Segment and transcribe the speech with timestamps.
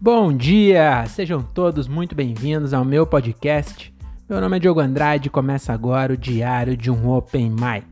[0.00, 1.04] Bom dia!
[1.06, 3.92] Sejam todos muito bem-vindos ao meu podcast.
[4.28, 7.84] Meu nome é Diogo Andrade e começa agora o diário de um Open Mic.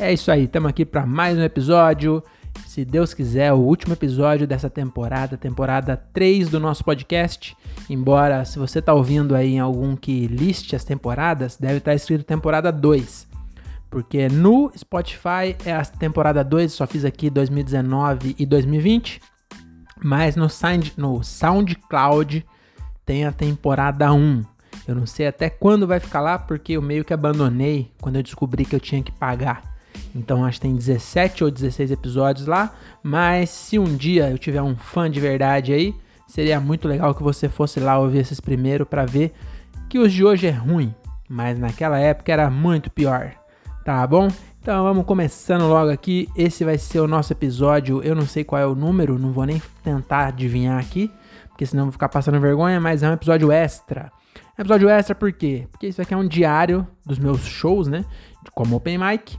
[0.00, 2.22] É isso aí, estamos aqui para mais um episódio.
[2.66, 7.54] Se Deus quiser, o último episódio dessa temporada, temporada 3 do nosso podcast.
[7.90, 11.94] Embora, se você está ouvindo aí em algum que liste as temporadas, deve estar tá
[11.94, 13.28] escrito temporada 2.
[13.90, 19.20] Porque no Spotify é a temporada 2, só fiz aqui 2019 e 2020.
[20.04, 22.44] Mas no, Sound, no SoundCloud
[23.06, 24.44] tem a temporada 1.
[24.86, 28.22] Eu não sei até quando vai ficar lá, porque eu meio que abandonei quando eu
[28.22, 29.62] descobri que eu tinha que pagar.
[30.14, 32.74] Então acho que tem 17 ou 16 episódios lá.
[33.02, 35.94] Mas se um dia eu tiver um fã de verdade aí,
[36.28, 39.32] seria muito legal que você fosse lá ouvir esses primeiro para ver
[39.88, 40.94] que os de hoje é ruim,
[41.26, 43.32] mas naquela época era muito pior.
[43.86, 44.28] Tá bom?
[44.64, 46.26] Então vamos começando logo aqui.
[46.34, 48.02] Esse vai ser o nosso episódio.
[48.02, 51.12] Eu não sei qual é o número, não vou nem tentar adivinhar aqui,
[51.50, 54.10] porque senão vou ficar passando vergonha, mas é um episódio extra.
[54.56, 55.68] É episódio extra por quê?
[55.70, 58.06] Porque isso aqui é um diário dos meus shows, né?
[58.54, 59.38] Como Open Mic.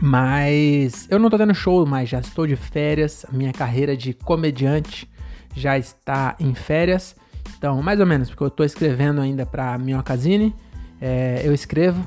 [0.00, 3.26] Mas eu não tô tendo show mais, já estou de férias.
[3.30, 5.06] Minha carreira de comediante
[5.54, 7.14] já está em férias.
[7.58, 10.54] Então, mais ou menos, porque eu tô escrevendo ainda pra Minhocazine.
[11.02, 12.02] É, eu escrevo,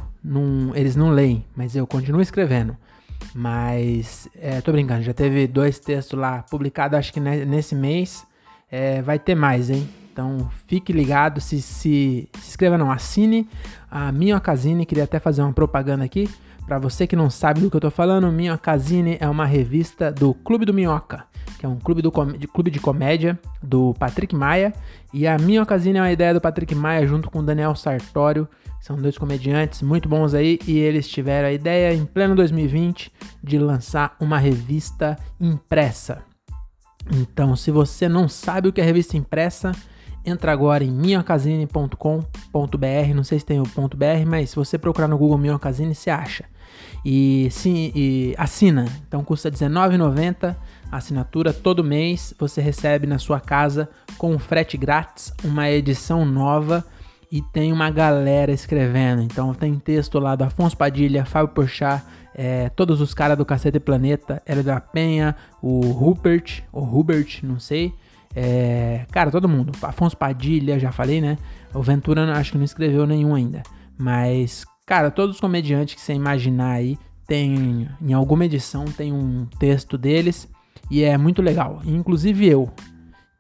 [0.73, 2.76] eles não leem, mas eu continuo escrevendo.
[3.34, 8.26] Mas, é, tô brincando, já teve dois textos lá publicados, acho que nesse mês.
[8.72, 9.88] É, vai ter mais, hein?
[10.12, 13.48] Então fique ligado, se, se, se inscreva não, assine
[13.92, 16.30] a Minha Casine, queria até fazer uma propaganda aqui.
[16.66, 20.12] Para você que não sabe do que eu tô falando, Minha Casine é uma revista
[20.12, 21.26] do Clube do Minhoca,
[21.59, 24.73] que é um clube, do, de, clube de comédia do Patrick Maia.
[25.14, 28.48] E a Minha Casine é uma ideia do Patrick Maia junto com o Daniel Sartório,
[28.86, 33.11] são dois comediantes muito bons aí e eles tiveram a ideia em pleno 2020
[33.44, 36.22] de lançar uma revista impressa.
[37.11, 39.72] Então, se você não sabe o que é revista impressa,
[40.24, 43.16] entra agora em minhocasine.com.br.
[43.16, 46.45] Não sei se tem o .br, mas se você procurar no Google Minhocasine, você acha.
[47.03, 48.85] E, sim, e assina.
[49.07, 50.56] Então custa R$19,90
[50.91, 52.35] a assinatura todo mês.
[52.38, 56.85] Você recebe na sua casa com frete grátis uma edição nova
[57.35, 59.22] e tem uma galera escrevendo.
[59.22, 62.01] Então tem texto lá do Afonso Padilha, Fábio Porchat,
[62.34, 67.59] é, todos os caras do Cacete Planeta, Hélio da Penha, o Rupert, o Hubert, não
[67.59, 67.94] sei.
[68.34, 69.74] É, cara, todo mundo.
[69.81, 71.38] Afonso Padilha, já falei, né?
[71.74, 73.63] O Ventura acho que não escreveu nenhum ainda.
[73.97, 76.97] Mas, cara, todos os comediantes que você imaginar aí,
[77.28, 80.47] tem em alguma edição tem um texto deles
[80.90, 81.81] e é muito legal.
[81.84, 82.72] Inclusive eu.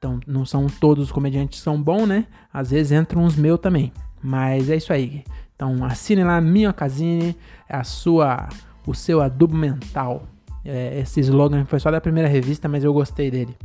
[0.05, 2.27] Então, não são todos os comediantes são bons, né?
[2.53, 3.91] Às vezes entram os meus também.
[4.21, 5.23] Mas é isso aí.
[5.55, 7.35] Então, assine lá Minha Casine,
[7.67, 8.47] é a sua,
[8.85, 10.27] o seu adubo mental.
[10.63, 13.57] É, esse slogan foi só da primeira revista, mas eu gostei dele.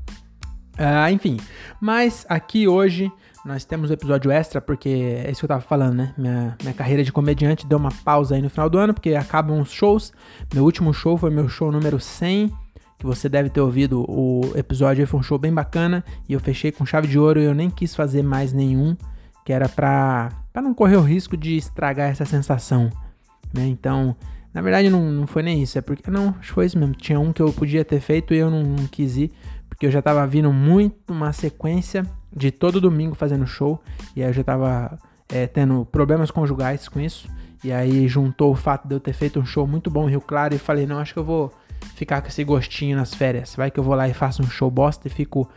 [0.79, 1.37] Uh, enfim,
[1.79, 3.13] mas aqui hoje
[3.45, 6.15] nós temos um episódio extra, porque é isso que eu tava falando, né?
[6.17, 9.61] Minha, minha carreira de comediante deu uma pausa aí no final do ano, porque acabam
[9.61, 10.11] os shows.
[10.55, 12.51] Meu último show foi meu show número 100
[13.01, 16.71] que você deve ter ouvido o episódio, foi um show bem bacana e eu fechei
[16.71, 18.95] com chave de ouro e eu nem quis fazer mais nenhum,
[19.43, 22.91] que era pra não correr o risco de estragar essa sensação,
[23.55, 23.67] né?
[23.67, 24.15] Então,
[24.53, 26.95] na verdade não, não foi nem isso, é porque, não, acho que foi isso mesmo,
[26.95, 29.33] tinha um que eu podia ter feito e eu não, não quis ir,
[29.67, 33.83] porque eu já tava vindo muito uma sequência de todo domingo fazendo show
[34.15, 34.99] e aí eu já tava
[35.31, 37.27] é, tendo problemas conjugais com isso.
[37.63, 40.21] E aí juntou o fato de eu ter feito um show muito bom em Rio
[40.21, 41.53] Claro e falei, não, acho que eu vou
[41.95, 43.55] ficar com esse gostinho nas férias.
[43.55, 45.49] Vai que eu vou lá e faço um show bosta e fico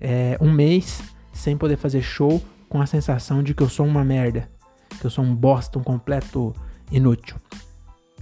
[0.00, 4.04] é, um mês sem poder fazer show com a sensação de que eu sou uma
[4.04, 4.48] merda.
[5.00, 6.54] Que eu sou um bosta, um completo
[6.90, 7.36] inútil.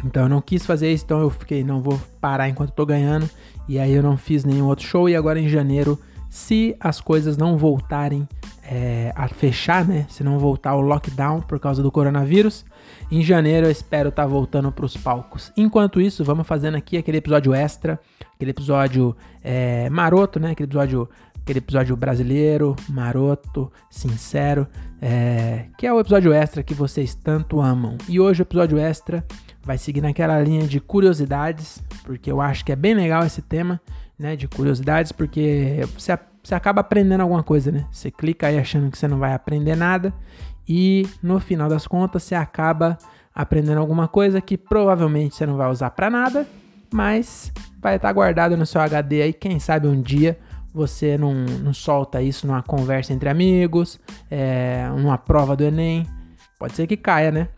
[0.04, 3.28] Então eu não quis fazer isso, então eu fiquei, não vou parar enquanto tô ganhando.
[3.68, 5.08] E aí eu não fiz nenhum outro show.
[5.08, 5.98] E agora em janeiro,
[6.28, 8.28] se as coisas não voltarem
[8.64, 10.06] é, a fechar, né?
[10.08, 12.64] Se não voltar o lockdown por causa do coronavírus,
[13.14, 15.52] em janeiro eu espero estar tá voltando para os palcos.
[15.56, 18.00] Enquanto isso, vamos fazendo aqui aquele episódio extra,
[18.34, 20.50] aquele episódio é, maroto, né?
[20.50, 21.08] Aquele episódio,
[21.40, 24.66] aquele episódio brasileiro, maroto, sincero,
[25.00, 27.96] é, que é o episódio extra que vocês tanto amam.
[28.08, 29.24] E hoje o episódio extra
[29.62, 33.80] vai seguir naquela linha de curiosidades, porque eu acho que é bem legal esse tema,
[34.18, 34.34] né?
[34.34, 37.86] De curiosidades, porque você você acaba aprendendo alguma coisa, né?
[37.90, 40.12] Você clica aí achando que você não vai aprender nada
[40.68, 42.98] e no final das contas você acaba
[43.34, 46.46] aprendendo alguma coisa que provavelmente você não vai usar para nada,
[46.92, 50.38] mas vai estar guardado no seu HD aí, quem sabe um dia
[50.72, 56.04] você não, não solta isso numa conversa entre amigos, é, numa prova do Enem,
[56.58, 57.48] pode ser que caia, né?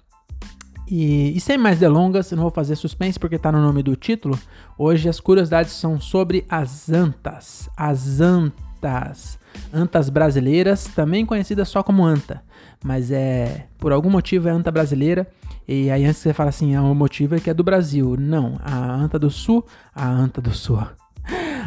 [0.89, 4.39] E, e, sem mais delongas, não vou fazer suspense porque está no nome do título.
[4.79, 7.69] Hoje as curiosidades são sobre as antas.
[7.77, 9.39] As antas
[9.73, 10.09] antas.
[10.09, 12.43] Brasileiras, também conhecida só como anta,
[12.83, 15.27] mas é por algum motivo é anta brasileira.
[15.69, 18.17] E aí antes você fala assim, ah, o motivo é que é do Brasil.
[18.19, 20.79] Não, a anta do sul, a anta do sul.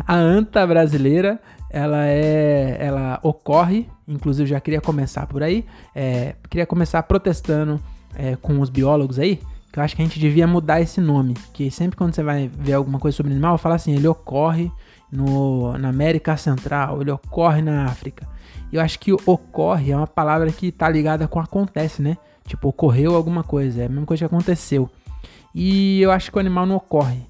[0.07, 1.39] A anta brasileira,
[1.69, 7.80] ela é, ela ocorre, inclusive já queria começar por aí, é, queria começar protestando
[8.15, 9.39] é, com os biólogos aí,
[9.71, 12.47] que eu acho que a gente devia mudar esse nome, que sempre quando você vai
[12.47, 14.71] ver alguma coisa sobre animal, fala assim, ele ocorre
[15.11, 18.27] no, na América Central, ele ocorre na África.
[18.71, 22.17] Eu acho que ocorre é uma palavra que tá ligada com acontece, né?
[22.45, 24.89] Tipo, ocorreu alguma coisa, é a mesma coisa que aconteceu.
[25.53, 27.21] E eu acho que o animal não ocorre.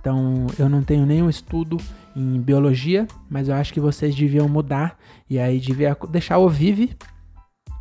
[0.00, 1.76] Então, eu não tenho nenhum estudo
[2.14, 6.96] em biologia, mas eu acho que vocês deviam mudar e aí devia deixar o vive,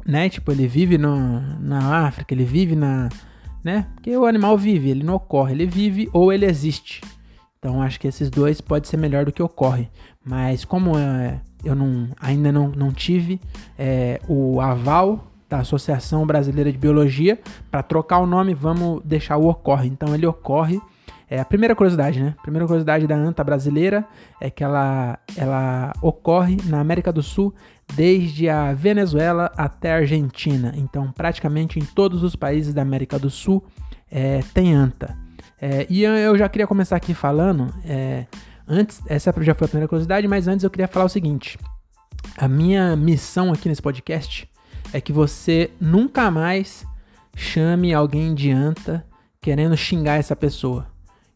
[0.06, 0.30] né?
[0.30, 3.10] Tipo, ele vive no, na África, ele vive na,
[3.64, 3.88] né?
[3.96, 7.02] Porque o animal vive, ele não ocorre, ele vive ou ele existe.
[7.66, 9.90] Então acho que esses dois pode ser melhor do que ocorre.
[10.24, 13.42] Mas como é, eu não, ainda não, não tive
[13.76, 17.40] é, o aval da Associação Brasileira de Biologia
[17.72, 19.88] para trocar o nome, vamos deixar o ocorre.
[19.88, 20.80] Então ele ocorre.
[21.28, 22.36] É a primeira curiosidade, né?
[22.38, 24.06] A primeira curiosidade da anta brasileira
[24.40, 27.52] é que ela, ela ocorre na América do Sul
[27.96, 30.72] desde a Venezuela até a Argentina.
[30.78, 33.64] Então, praticamente em todos os países da América do Sul
[34.12, 35.25] é, tem anta.
[35.62, 38.26] É, e eu já queria começar aqui falando, é,
[38.68, 41.58] antes, essa já foi a primeira curiosidade, mas antes eu queria falar o seguinte:
[42.38, 44.50] a minha missão aqui nesse podcast
[44.94, 46.86] é que você nunca mais
[47.36, 49.06] chame alguém de anta
[49.42, 50.88] querendo xingar essa pessoa.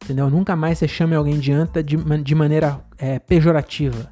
[0.03, 0.29] Entendeu?
[0.29, 4.09] Nunca mais você chame alguém de anta de, de maneira é, pejorativa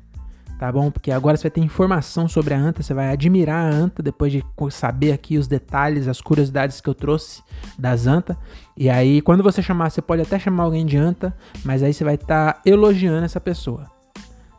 [0.57, 0.89] tá bom?
[0.89, 4.31] Porque agora você vai ter informação sobre a anta, você vai admirar a anta depois
[4.31, 7.42] de saber aqui os detalhes, as curiosidades que eu trouxe
[7.77, 8.38] das anta.
[8.75, 12.04] E aí, quando você chamar, você pode até chamar alguém de anta, mas aí você
[12.04, 13.89] vai estar tá elogiando essa pessoa.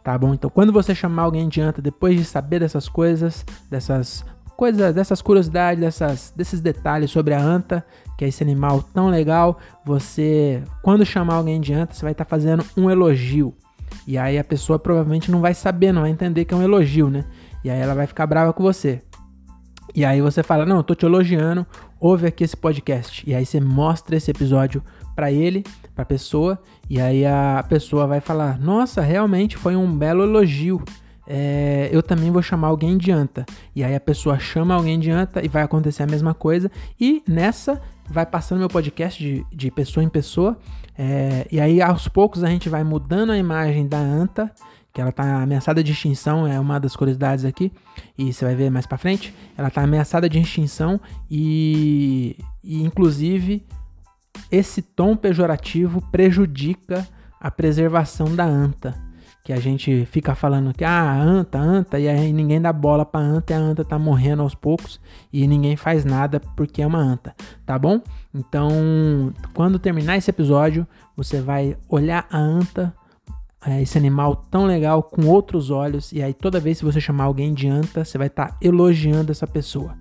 [0.02, 0.32] Tá bom?
[0.32, 4.24] Então, quando você chamar alguém de anta, depois de saber dessas coisas, dessas
[4.56, 7.84] coisas, dessas curiosidades, dessas, desses detalhes sobre a anta,
[8.16, 12.24] que é esse animal tão legal, você, quando chamar alguém de anta, você vai estar
[12.24, 13.54] tá fazendo um elogio.
[14.08, 17.10] E aí a pessoa provavelmente não vai saber, não vai entender que é um elogio,
[17.10, 17.26] né?
[17.62, 19.02] E aí ela vai ficar brava com você.
[19.94, 21.66] E aí você fala: "Não, eu tô te elogiando,
[22.00, 23.22] ouve aqui esse podcast".
[23.28, 24.82] E aí você mostra esse episódio
[25.14, 25.62] para ele,
[25.94, 26.58] para pessoa,
[26.88, 30.82] e aí a pessoa vai falar: "Nossa, realmente foi um belo elogio".
[31.30, 33.44] É, eu também vou chamar alguém de anta.
[33.76, 36.70] E aí a pessoa chama alguém de anta e vai acontecer a mesma coisa.
[36.98, 37.78] E nessa
[38.08, 40.56] vai passando meu podcast de, de pessoa em pessoa.
[40.98, 44.52] É, e aí, aos poucos, a gente vai mudando a imagem da anta,
[44.92, 47.72] que ela está ameaçada de extinção, é uma das curiosidades aqui,
[48.18, 49.32] e você vai ver mais para frente.
[49.56, 51.00] Ela está ameaçada de extinção
[51.30, 53.64] e, e, inclusive,
[54.50, 57.06] esse tom pejorativo prejudica
[57.40, 59.07] a preservação da anta
[59.48, 63.18] que a gente fica falando que ah, anta, anta, e aí ninguém dá bola pra
[63.18, 65.00] anta e a anta tá morrendo aos poucos
[65.32, 67.34] e ninguém faz nada porque é uma anta,
[67.64, 67.98] tá bom?
[68.34, 70.86] Então, quando terminar esse episódio,
[71.16, 72.94] você vai olhar a anta,
[73.64, 77.24] é, esse animal tão legal, com outros olhos, e aí toda vez que você chamar
[77.24, 79.96] alguém de anta, você vai estar tá elogiando essa pessoa,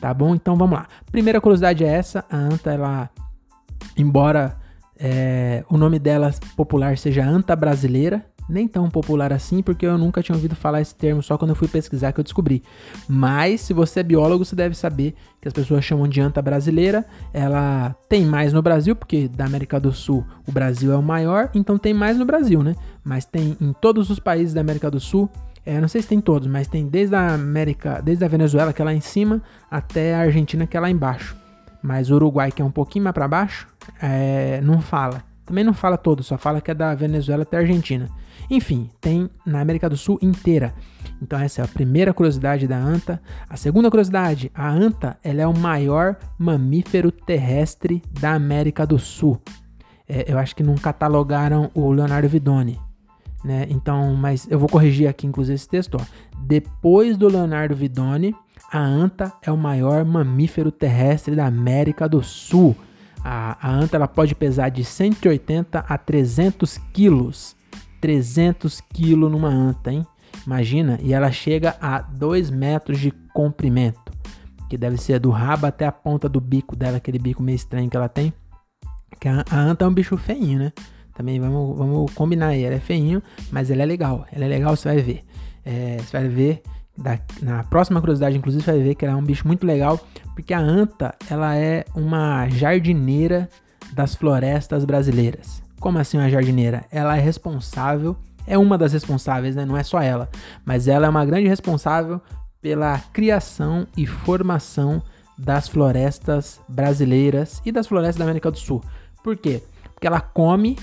[0.00, 0.36] tá bom?
[0.36, 0.86] Então vamos lá.
[1.10, 3.10] Primeira curiosidade é essa: a anta, ela,
[3.96, 4.56] embora
[4.96, 10.22] é, o nome dela popular seja anta brasileira, nem tão popular assim, porque eu nunca
[10.22, 12.62] tinha ouvido falar esse termo, só quando eu fui pesquisar que eu descobri.
[13.08, 17.04] Mas, se você é biólogo, você deve saber que as pessoas chamam de anta brasileira.
[17.32, 21.50] Ela tem mais no Brasil, porque da América do Sul o Brasil é o maior,
[21.54, 22.74] então tem mais no Brasil, né?
[23.02, 25.28] Mas tem em todos os países da América do Sul.
[25.66, 28.82] É, não sei se tem todos, mas tem desde a América, desde a Venezuela, que
[28.82, 31.34] é lá em cima, até a Argentina, que é lá embaixo.
[31.82, 33.66] Mas o Uruguai, que é um pouquinho mais para baixo,
[34.00, 35.22] é, não fala.
[35.44, 38.08] Também não fala todo, só fala que é da Venezuela até a Argentina.
[38.50, 40.74] Enfim, tem na América do Sul inteira.
[41.20, 43.20] Então essa é a primeira curiosidade da anta.
[43.48, 49.40] A segunda curiosidade, a anta ela é o maior mamífero terrestre da América do Sul.
[50.08, 52.78] É, eu acho que não catalogaram o Leonardo Vidoni.
[53.44, 53.66] Né?
[53.68, 55.98] Então, mas eu vou corrigir aqui, inclusive, esse texto.
[56.00, 56.04] Ó.
[56.40, 58.34] Depois do Leonardo Vidoni,
[58.72, 62.74] a anta é o maior mamífero terrestre da América do Sul.
[63.22, 67.53] A, a anta ela pode pesar de 180 a 300 quilos.
[68.04, 70.06] 300 quilos numa anta, hein?
[70.46, 74.12] Imagina, e ela chega a 2 metros de comprimento,
[74.68, 77.88] que deve ser do rabo até a ponta do bico dela, aquele bico meio estranho
[77.88, 78.30] que ela tem.
[79.18, 80.72] Que a, a anta é um bicho feinho, né?
[81.14, 84.26] Também vamos, vamos combinar aí, ela é feinho, mas ela é legal.
[84.30, 85.24] Ela é legal, você vai ver.
[85.64, 86.62] É, você vai ver
[86.98, 89.98] da, na próxima curiosidade, inclusive, você vai ver que ela é um bicho muito legal,
[90.34, 93.48] porque a anta ela é uma jardineira
[93.94, 95.63] das florestas brasileiras.
[95.80, 96.84] Como assim uma jardineira?
[96.90, 98.16] Ela é responsável
[98.46, 99.64] é uma das responsáveis, né?
[99.64, 100.28] Não é só ela,
[100.64, 102.20] mas ela é uma grande responsável
[102.60, 105.02] pela criação e formação
[105.36, 108.82] das florestas brasileiras e das florestas da América do Sul.
[109.22, 109.62] Por quê?
[109.92, 110.78] Porque ela come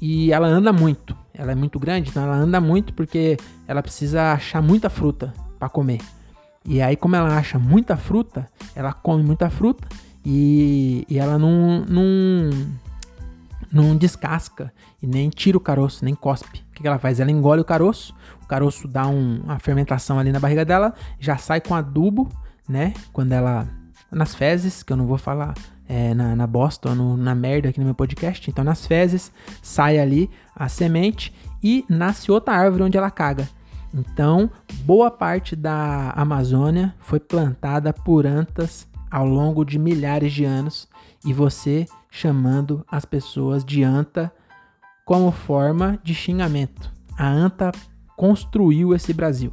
[0.00, 1.16] e ela anda muito.
[1.32, 3.36] Ela é muito grande, então ela anda muito porque
[3.66, 6.00] ela precisa achar muita fruta para comer.
[6.66, 9.86] E aí, como ela acha muita fruta, ela come muita fruta
[10.24, 12.50] e, e ela não, não,
[13.74, 16.64] não descasca e nem tira o caroço, nem cospe.
[16.70, 17.18] O que, ela faz?
[17.18, 21.36] Ela engole o caroço, o caroço dá um, uma fermentação ali na barriga dela, já
[21.36, 22.28] sai com adubo,
[22.68, 22.94] né?
[23.12, 23.66] Quando ela.
[24.10, 25.54] Nas fezes, que eu não vou falar
[25.88, 28.48] é, na, na bosta ou no, na merda aqui no meu podcast.
[28.48, 33.48] Então, nas fezes, sai ali a semente e nasce outra árvore onde ela caga.
[33.92, 34.48] Então,
[34.84, 40.88] boa parte da Amazônia foi plantada por antas ao longo de milhares de anos
[41.24, 44.32] e você chamando as pessoas de anta
[45.04, 46.92] como forma de xingamento.
[47.18, 47.72] A anta
[48.16, 49.52] construiu esse Brasil.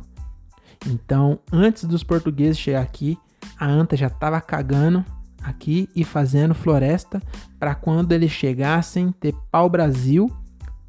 [0.85, 3.17] Então, antes dos portugueses chegar aqui,
[3.59, 5.03] a anta já estava cagando
[5.41, 7.19] aqui e fazendo floresta
[7.59, 10.31] para quando eles chegassem ter pau Brasil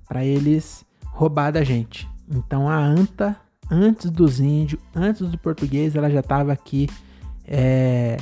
[0.07, 2.07] para eles roubar da gente.
[2.29, 3.35] Então a anta,
[3.71, 6.87] antes dos índios, antes do português, ela já estava aqui
[7.47, 8.19] é,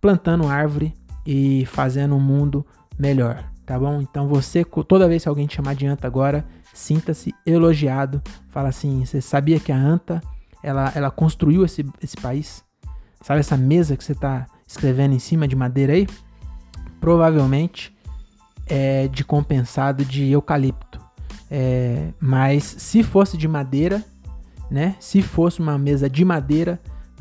[0.00, 0.92] plantando árvore
[1.26, 2.64] e fazendo um mundo
[2.98, 4.00] melhor, tá bom?
[4.00, 8.22] Então você, toda vez que alguém te chamar de anta agora, sinta-se elogiado.
[8.50, 10.22] Fala assim, você sabia que a anta,
[10.62, 12.64] ela, ela construiu esse, esse país?
[13.20, 16.06] Sabe essa mesa que você está escrevendo em cima de madeira aí?
[17.00, 17.96] Provavelmente
[18.66, 21.00] é de compensado de eucalipto.
[21.50, 24.04] É, mas se fosse de madeira,
[24.70, 24.96] né?
[24.98, 26.80] Se fosse uma mesa de madeira,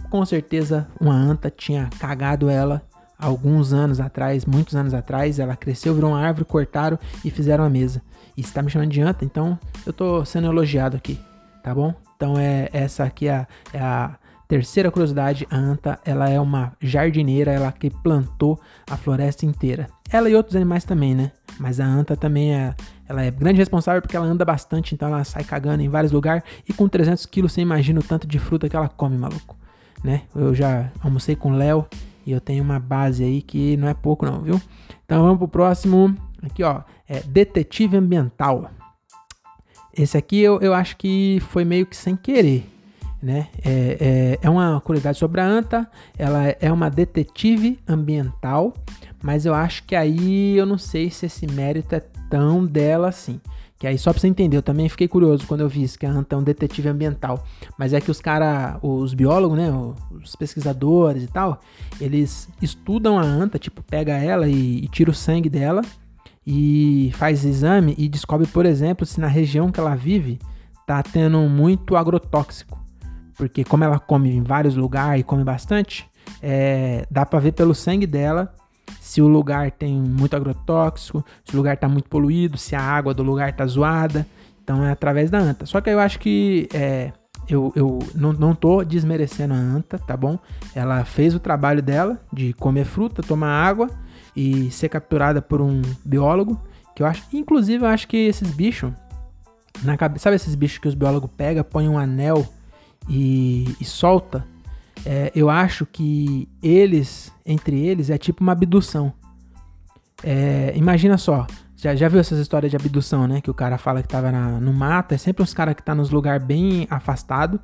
[0.10, 2.85] com certeza uma anta tinha cagado ela
[3.18, 5.40] alguns anos atrás, muitos anos atrás.
[5.40, 8.02] Ela cresceu, virou uma árvore, cortaram e fizeram a mesa.
[8.38, 11.20] E está me chamando de anta, então eu tô sendo elogiado aqui,
[11.64, 11.94] tá bom?
[12.16, 14.18] Então é essa aqui é a, é a
[14.48, 19.88] Terceira curiosidade, a anta, ela é uma jardineira, ela que plantou a floresta inteira.
[20.12, 21.32] Ela e outros animais também, né?
[21.60, 22.76] Mas a anta também é,
[23.10, 26.44] ela é grande responsável porque ela anda bastante, então ela sai cagando em vários lugares
[26.70, 29.58] e com 300 quilos você imagina o tanto de fruta que ela come, maluco,
[30.04, 30.22] né?
[30.36, 31.88] Eu já almocei com o Léo
[32.26, 34.62] e eu tenho uma base aí que não é pouco não, viu?
[35.06, 38.70] Então vamos pro próximo, aqui ó, é detetive ambiental.
[39.98, 42.70] Esse aqui eu, eu acho que foi meio que sem querer,
[43.22, 43.48] né?
[43.64, 48.74] É, é, é, uma curiosidade sobre a Anta, ela é uma detetive ambiental,
[49.24, 53.40] mas eu acho que aí eu não sei se esse mérito é tão dela assim.
[53.78, 56.06] Que aí só pra você entender, eu também fiquei curioso quando eu vi isso, que
[56.06, 57.44] a Anta é um detetive ambiental.
[57.78, 59.70] Mas é que os caras, os biólogos, né,
[60.12, 61.60] os pesquisadores e tal,
[62.00, 65.82] eles estudam a Anta, tipo, pega ela e, e tira o sangue dela
[66.48, 70.40] e faz exame e descobre, por exemplo, se na região que ela vive
[70.88, 72.86] tá tendo muito agrotóxico
[73.38, 76.10] porque como ela come em vários lugares e come bastante,
[76.42, 78.54] é, dá para ver pelo sangue dela
[79.00, 83.14] se o lugar tem muito agrotóxico, se o lugar está muito poluído, se a água
[83.14, 84.26] do lugar está zoada.
[84.64, 85.66] Então é através da anta.
[85.66, 87.12] Só que eu acho que é,
[87.48, 90.40] eu, eu não, não tô desmerecendo a anta, tá bom?
[90.74, 93.90] Ela fez o trabalho dela de comer fruta, tomar água
[94.36, 96.60] e ser capturada por um biólogo.
[96.96, 98.92] Que eu acho, inclusive, eu acho que esses bichos,
[99.84, 102.48] na cabeça, sabe esses bichos que os biólogos pegam, põem um anel
[103.08, 104.46] e, e solta,
[105.06, 109.14] é, eu acho que eles, entre eles, é tipo uma abdução.
[110.24, 113.42] É, imagina só, já, já viu essas histórias de abdução, né?
[113.42, 115.94] Que o cara fala que tava na, no mato, é sempre uns caras que tá
[115.94, 117.60] nos lugares bem afastado,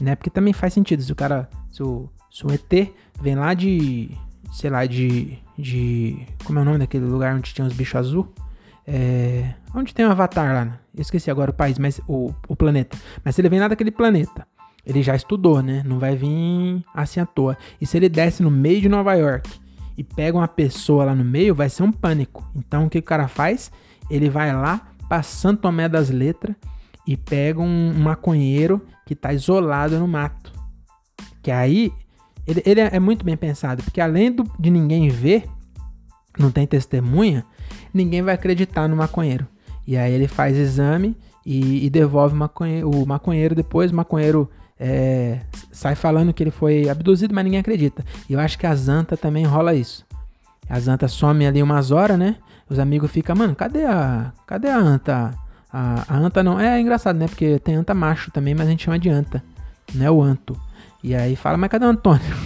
[0.00, 0.14] né?
[0.16, 4.10] Porque também faz sentido, se o cara, se o, se o ET vem lá de,
[4.52, 8.32] sei lá, de, de, como é o nome daquele lugar onde tinha os bichos azul?
[8.86, 10.78] É, onde tem um avatar lá, né?
[10.94, 12.98] Eu esqueci agora o país, mas o, o planeta.
[13.24, 14.46] Mas se ele vem lá daquele planeta
[14.84, 15.82] ele já estudou, né?
[15.84, 17.56] Não vai vir assim à toa.
[17.80, 19.48] E se ele desce no meio de Nova York
[19.96, 22.44] e pega uma pessoa lá no meio, vai ser um pânico.
[22.54, 23.70] Então o que o cara faz?
[24.10, 26.56] Ele vai lá para Santo Tomé das Letras
[27.06, 30.52] e pega um, maconheiro que tá isolado no mato.
[31.42, 31.92] Que aí
[32.46, 35.44] ele, ele é muito bem pensado, porque além do, de ninguém ver,
[36.38, 37.44] não tem testemunha,
[37.92, 39.46] ninguém vai acreditar no maconheiro.
[39.86, 44.48] E aí ele faz exame e, e devolve o maconheiro, o maconheiro depois, o maconheiro
[44.84, 45.38] é,
[45.70, 48.04] sai falando que ele foi abduzido, mas ninguém acredita.
[48.28, 50.04] E eu acho que a Zanta também rola isso.
[50.68, 52.34] A Zanta some ali umas horas, né?
[52.68, 54.32] Os amigos ficam, mano, cadê a.
[54.44, 55.34] Cadê a anta?
[55.72, 56.58] A, a anta não.
[56.58, 57.28] É, engraçado, né?
[57.28, 59.40] Porque tem anta macho também, mas a gente chama de anta.
[59.94, 60.60] Não é o anto.
[61.00, 62.36] E aí fala, mas cadê o Antônio?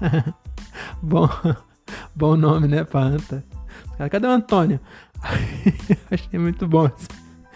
[1.02, 1.28] bom,
[2.16, 3.44] bom nome, né, pra anta.
[4.10, 4.80] Cadê o Antônio?
[6.10, 6.90] Achei muito bom.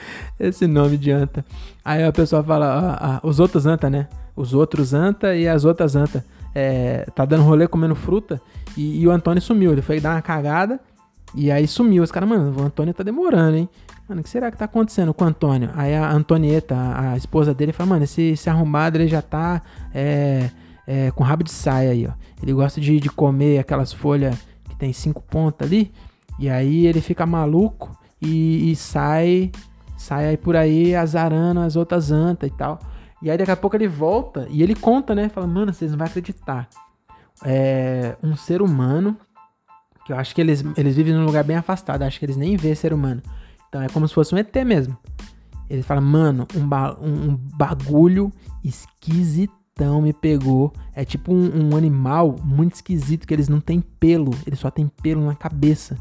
[0.38, 1.44] Esse nome de anta.
[1.84, 4.08] Aí a pessoa fala, ah, ah, os outros anta, né?
[4.36, 6.24] Os outros anta e as outras anta.
[6.54, 8.40] É, tá dando rolê comendo fruta
[8.76, 9.72] e, e, o Antônio sumiu.
[9.72, 10.78] Ele foi dar uma cagada
[11.34, 12.02] e aí sumiu.
[12.02, 13.68] Os caras, mano, o Antônio tá demorando, hein?
[14.08, 15.70] Mano, o que será que tá acontecendo com o Antônio?
[15.74, 19.62] Aí a Antonieta, a, a esposa dele, fala, mano, esse, esse arrumado ele já tá
[19.94, 20.50] é,
[20.86, 22.12] é, com rabo de saia aí, ó.
[22.42, 24.36] Ele gosta de, de comer aquelas folhas
[24.68, 25.90] que tem cinco pontas ali.
[26.38, 29.50] E aí ele fica maluco e, e sai,
[30.04, 32.78] sai aí por aí azarando as outras antas e tal.
[33.22, 35.28] E aí daqui a pouco ele volta e ele conta, né?
[35.30, 36.68] Fala, mano, vocês não vão acreditar.
[37.44, 39.16] É um ser humano,
[40.04, 42.56] que eu acho que eles, eles vivem num lugar bem afastado, acho que eles nem
[42.56, 43.22] vê ser humano.
[43.68, 44.96] Então é como se fosse um ET mesmo.
[45.68, 48.30] Ele fala, mano, um, ba um bagulho
[48.62, 50.72] esquisitão me pegou.
[50.94, 54.86] É tipo um, um animal muito esquisito, que eles não têm pelo, eles só têm
[55.02, 55.96] pelo na cabeça.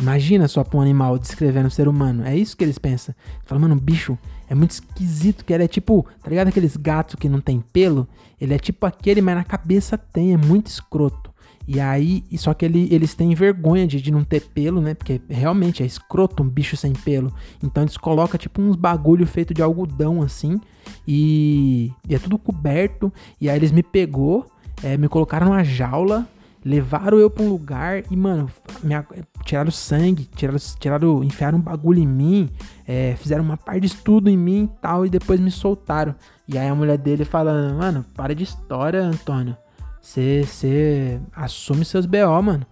[0.00, 2.24] Imagina só pra um animal descrevendo um ser humano.
[2.24, 3.14] É isso que eles pensam.
[3.44, 7.28] Fala, mano, bicho é muito esquisito, que ele é tipo, tá ligado aqueles gatos que
[7.28, 8.08] não tem pelo?
[8.40, 11.30] Ele é tipo aquele, mas na cabeça tem, é muito escroto.
[11.68, 14.92] E aí, só que ele, eles têm vergonha de, de não ter pelo, né?
[14.92, 17.32] Porque realmente é escroto um bicho sem pelo.
[17.62, 20.60] Então eles colocam tipo uns bagulho feito de algodão assim.
[21.06, 23.12] E, e é tudo coberto.
[23.40, 24.50] E aí eles me pegou,
[24.82, 26.26] é, me colocaram numa jaula
[26.64, 28.50] Levaram eu pra um lugar e, mano,
[28.82, 29.06] minha,
[29.44, 32.50] tiraram sangue, tiraram, tiraram, enfiaram um bagulho em mim,
[32.86, 36.14] é, fizeram uma parte de estudo em mim e tal, e depois me soltaram.
[36.46, 39.56] E aí a mulher dele falando, mano, para de história, Antônio.
[40.02, 42.66] Você assume seus BO, mano.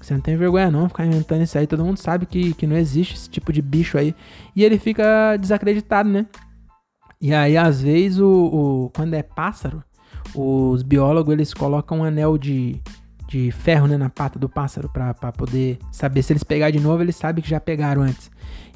[0.00, 1.66] Você não tem vergonha não ficar inventando isso aí.
[1.66, 4.14] Todo mundo sabe que, que não existe esse tipo de bicho aí.
[4.54, 6.26] E ele fica desacreditado, né?
[7.20, 8.28] E aí, às vezes, o,
[8.86, 9.82] o quando é pássaro,
[10.34, 12.80] os biólogos eles colocam um anel de,
[13.28, 17.02] de ferro né, na pata do pássaro para poder saber se eles pegar de novo,
[17.02, 18.30] eles sabem que já pegaram antes.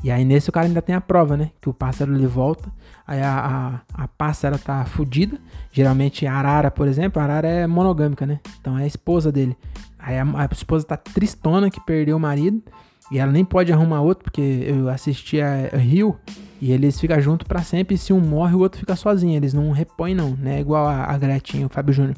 [0.05, 1.51] E aí nesse o cara ainda tem a prova, né?
[1.61, 2.71] Que o pássaro ele volta,
[3.07, 5.39] aí a, a, a pássara tá fudida.
[5.73, 8.41] Geralmente a arara, por exemplo, a arara é monogâmica, né?
[8.61, 9.57] Então é a esposa dele.
[9.99, 12.63] Aí a, a esposa tá tristona que perdeu o marido.
[13.11, 16.19] E ela nem pode arrumar outro, porque eu assisti a Rio
[16.61, 17.95] e eles ficam juntos para sempre.
[17.95, 19.37] E se um morre, o outro fica sozinho.
[19.37, 20.61] Eles não repõem, não, né?
[20.61, 22.17] Igual a, a Gretinha, o Fábio Júnior.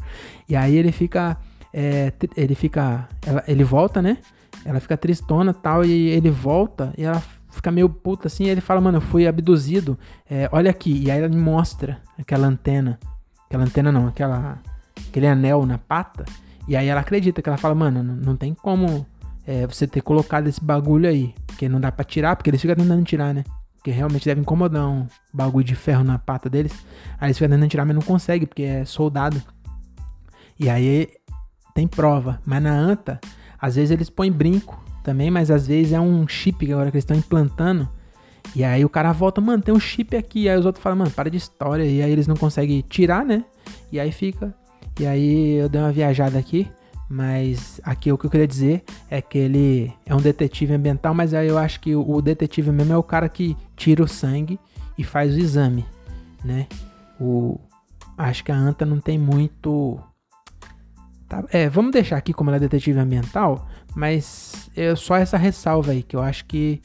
[0.48, 1.36] E aí ele fica
[1.76, 3.08] é, ele fica.
[3.26, 4.18] Ela, ele volta, né?
[4.64, 8.44] Ela fica tristona tal, e ele volta e ela fica meio puta assim.
[8.44, 9.98] ele fala, mano, eu fui abduzido.
[10.30, 11.02] É, olha aqui.
[11.02, 13.00] E aí ela me mostra aquela antena.
[13.46, 14.60] Aquela antena não, aquela.
[15.08, 16.24] Aquele anel na pata.
[16.68, 19.04] E aí ela acredita que ela fala, mano, não, tem como
[19.44, 21.34] é, você ter colocado esse bagulho aí.
[21.44, 23.44] Porque não dá pra tirar, porque eles ficam tentando tirar, né?
[23.74, 26.72] Porque realmente deve incomodar um bagulho de ferro na pata deles.
[27.20, 29.42] Aí eles ficam tentando tirar, mas não consegue, porque é soldado.
[30.58, 31.08] E aí
[31.74, 32.40] tem prova.
[32.46, 33.20] Mas na anta,
[33.60, 36.96] às vezes eles põem brinco também, mas às vezes é um chip que agora que
[36.96, 37.88] eles estão implantando.
[38.54, 40.48] E aí o cara volta, mano, tem um chip aqui.
[40.48, 41.84] Aí os outros falam, mano, para de história.
[41.84, 43.44] E aí eles não conseguem tirar, né?
[43.90, 44.54] E aí fica.
[44.98, 46.70] E aí eu dei uma viajada aqui.
[47.08, 51.34] Mas aqui o que eu queria dizer é que ele é um detetive ambiental, mas
[51.34, 54.58] aí eu acho que o detetive mesmo é o cara que tira o sangue
[54.96, 55.84] e faz o exame,
[56.42, 56.66] né?
[57.20, 57.60] O,
[58.16, 60.00] acho que a anta não tem muito
[61.34, 61.44] Tá?
[61.50, 66.02] É, vamos deixar aqui como ela é detetive ambiental, mas é só essa ressalva aí,
[66.02, 66.80] que eu acho que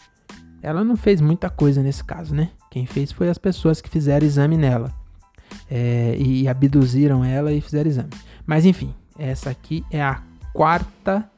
[0.61, 2.49] ela não fez muita coisa nesse caso, né?
[2.71, 4.91] Quem fez foi as pessoas que fizeram exame nela.
[5.69, 8.09] É, e abduziram ela e fizeram exame.
[8.45, 10.21] Mas enfim, essa aqui é a
[10.53, 11.29] quarta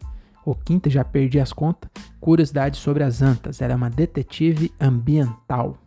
[0.46, 1.90] ou quinta, já perdi as contas.
[2.20, 3.62] Curiosidade sobre as antas.
[3.62, 5.78] Ela é uma detetive ambiental.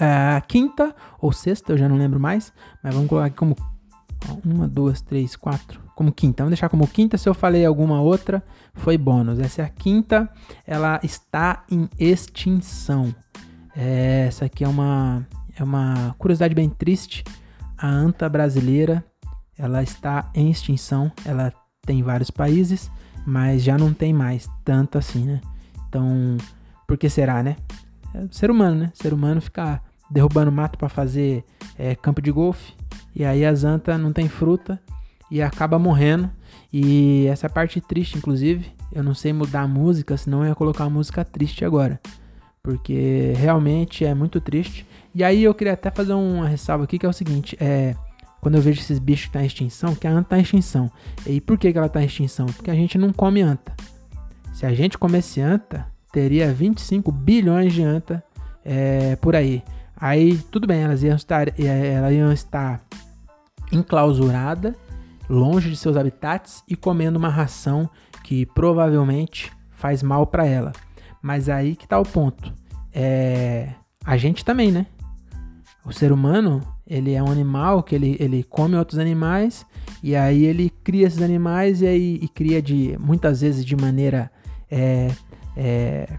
[0.00, 3.54] A quinta ou sexta, eu já não lembro mais, mas vamos colocar aqui como
[4.44, 5.80] uma, duas, três, quatro.
[5.94, 6.42] Como quinta.
[6.42, 7.16] Vamos deixar como quinta.
[7.16, 8.42] Se eu falei alguma outra,
[8.74, 9.38] foi bônus.
[9.38, 10.28] Essa é a quinta.
[10.66, 13.14] Ela está em extinção.
[13.76, 17.24] É, essa aqui é uma, é uma curiosidade bem triste.
[17.76, 19.04] A anta brasileira,
[19.58, 21.12] ela está em extinção.
[21.24, 22.90] Ela tem vários países,
[23.26, 25.40] mas já não tem mais tanto assim, né?
[25.88, 26.36] Então,
[26.88, 27.56] por que será, né?
[28.14, 28.92] É ser humano, né?
[28.94, 31.44] Ser humano fica derrubando mato para fazer
[31.78, 32.72] é, campo de golfe
[33.14, 34.80] e aí a Zanta não tem fruta
[35.30, 36.30] e acaba morrendo.
[36.72, 40.84] E essa parte triste, inclusive, eu não sei mudar a música, senão eu ia colocar
[40.84, 42.00] uma música triste agora.
[42.62, 44.86] Porque realmente é muito triste.
[45.14, 47.94] E aí eu queria até fazer uma ressalva aqui que é o seguinte, é
[48.40, 50.90] quando eu vejo esses bichos que tá em extinção, que a anta está em extinção.
[51.26, 52.44] E por que, que ela está em extinção?
[52.44, 53.72] Porque a gente não come anta.
[54.52, 58.22] Se a gente comesse anta, teria 25 bilhões de anta
[58.62, 59.62] é, por aí.
[59.96, 62.82] Aí tudo bem, elas iam estar, é, elas iam estar
[63.76, 64.74] enclausurada,
[65.28, 67.88] longe de seus habitats e comendo uma ração
[68.22, 70.72] que provavelmente faz mal para ela.
[71.22, 72.52] Mas aí que tá o ponto.
[72.92, 73.70] é,
[74.04, 74.86] a gente também, né?
[75.84, 79.64] O ser humano, ele é um animal que ele, ele come outros animais
[80.02, 84.30] e aí ele cria esses animais e aí e cria de muitas vezes de maneira
[84.70, 85.10] é,
[85.56, 86.18] é,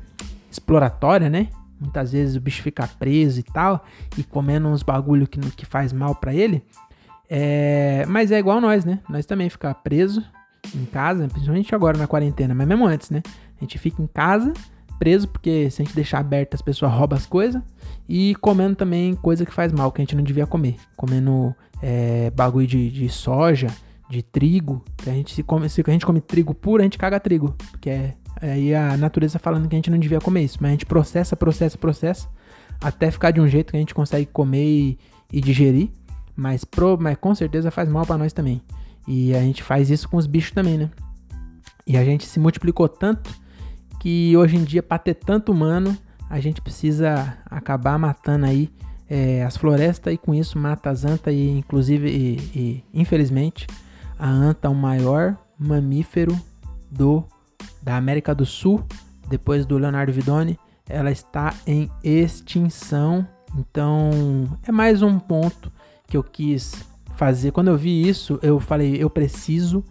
[0.50, 1.50] exploratória, né?
[1.80, 3.84] Muitas vezes o bicho fica preso e tal
[4.18, 6.64] e comendo uns bagulho que, que faz mal para ele.
[7.30, 9.00] É, mas é igual nós, né?
[9.10, 10.24] Nós também ficar preso
[10.76, 13.22] em casa, principalmente agora na quarentena, mas mesmo antes, né?
[13.60, 14.54] A gente fica em casa
[14.98, 17.62] preso porque se a gente deixar aberto as pessoas roubam as coisas
[18.08, 20.76] e comendo também coisa que faz mal, que a gente não devia comer.
[20.96, 23.68] Comendo é, bagulho de, de, soja,
[24.10, 24.84] de trigo.
[24.98, 27.56] Que a gente se, come, se a gente come trigo puro, a gente caga trigo.
[27.72, 30.58] Porque é aí a natureza falando que a gente não devia comer isso.
[30.62, 32.30] Mas a gente processa, processa, processa.
[32.80, 35.00] Até ficar de um jeito que a gente consegue comer e,
[35.34, 35.90] e digerir.
[36.36, 38.62] Mas, pro, mas com certeza faz mal para nós também.
[39.08, 40.90] E a gente faz isso com os bichos também, né?
[41.88, 43.30] E a gente se multiplicou tanto
[44.00, 45.98] que hoje em dia, para ter tanto humano,
[46.30, 48.70] a gente precisa acabar matando aí
[49.10, 53.68] é, as florestas e com isso mata as antas e inclusive e, e, infelizmente
[54.18, 56.40] a anta é o maior mamífero
[56.90, 57.24] do
[57.82, 58.84] da América do Sul
[59.30, 64.10] depois do Leonardo Vidoni ela está em extinção então
[64.64, 65.72] é mais um ponto
[66.08, 66.84] que eu quis
[67.16, 67.52] fazer.
[67.52, 69.84] Quando eu vi isso eu falei eu preciso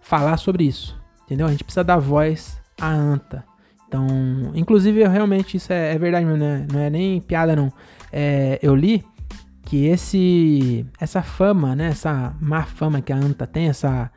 [0.00, 1.46] falar sobre isso entendeu?
[1.46, 3.44] A gente precisa dar voz à anta.
[3.86, 4.06] Então,
[4.54, 6.66] inclusive, eu, realmente isso é, é verdade, né?
[6.72, 7.70] não é nem piada não.
[8.10, 9.04] É, eu li
[9.62, 14.10] que esse, essa fama, né, essa má fama que a anta tem, essa,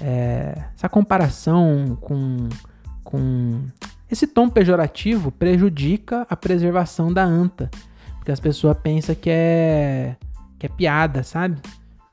[0.00, 2.48] é, essa comparação com,
[3.04, 3.62] com
[4.10, 7.70] esse tom pejorativo prejudica a preservação da anta,
[8.16, 10.16] porque as pessoas pensam que é
[10.58, 11.60] que é piada, sabe?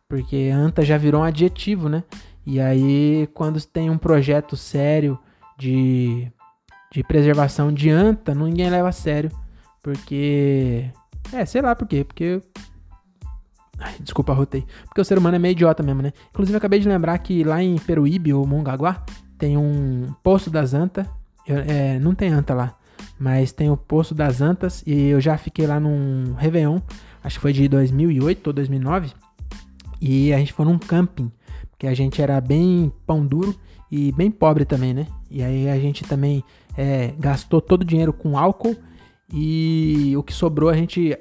[0.07, 2.03] Porque anta já virou um adjetivo, né?
[2.45, 5.17] E aí quando tem um projeto sério
[5.57, 6.31] de
[6.93, 9.31] de preservação de anta, ninguém leva a sério.
[9.81, 10.85] Porque.
[11.33, 12.03] É, sei lá por quê.
[12.03, 12.39] Porque.
[13.79, 14.63] Ai, desculpa, rotei.
[14.85, 16.13] Porque o ser humano é meio idiota mesmo, né?
[16.29, 19.03] Inclusive, acabei de lembrar que lá em Peruíbe, ou Mongaguá,
[19.39, 21.07] tem um poço das antas.
[21.47, 22.77] É, não tem anta lá.
[23.19, 24.83] Mas tem o Poço das Antas.
[24.85, 26.79] E eu já fiquei lá num Réveillon.
[27.23, 29.13] Acho que foi de 2008 ou 2009.
[30.01, 31.31] E a gente foi num camping.
[31.71, 33.55] Porque a gente era bem pão duro
[33.91, 35.07] e bem pobre também, né?
[35.29, 36.43] E aí a gente também
[36.77, 38.75] é, gastou todo o dinheiro com álcool
[39.31, 41.17] e o que sobrou a gente,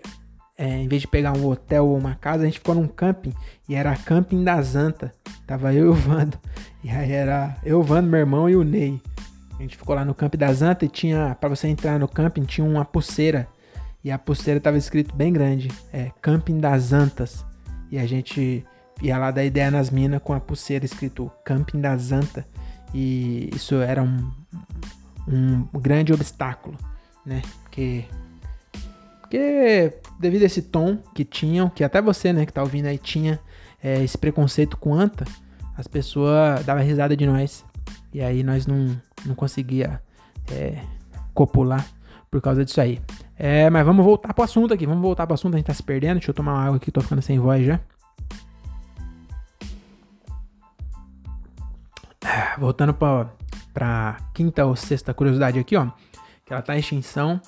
[0.58, 3.32] é, em vez de pegar um hotel ou uma casa, a gente ficou num camping
[3.68, 5.12] e era camping da Zanta.
[5.46, 6.38] Tava eu e o Vando.
[6.84, 9.00] E aí era eu, o Vando, meu irmão e o Ney.
[9.58, 12.42] A gente ficou lá no camping da Zanta e tinha, para você entrar no camping,
[12.42, 13.48] tinha uma pulseira.
[14.04, 17.44] E a pulseira tava escrito bem grande, é Camping das Antas.
[17.90, 18.64] E a gente
[19.00, 22.44] ia lá dar ideia nas minas com a pulseira escrito Camping das Antas.
[22.92, 24.30] E isso era um,
[25.28, 26.76] um grande obstáculo,
[27.24, 27.42] né?
[27.62, 28.04] Porque,
[29.20, 32.98] porque devido a esse tom que tinham, que até você, né, que tá ouvindo aí,
[32.98, 33.40] tinha
[33.82, 35.24] é, esse preconceito com anta,
[35.76, 37.64] as pessoas davam risada de nós.
[38.12, 40.02] E aí nós não, não conseguia
[40.50, 40.82] é,
[41.32, 41.86] copular
[42.30, 43.00] por causa disso aí.
[43.36, 44.86] É, mas vamos voltar pro assunto aqui.
[44.86, 46.14] Vamos voltar pro assunto, a gente tá se perdendo.
[46.14, 47.80] Deixa eu tomar uma água aqui, tô ficando sem voz já.
[52.58, 53.28] Voltando para
[53.72, 55.86] para quinta ou sexta curiosidade aqui, ó,
[56.44, 57.40] que ela tá em extinção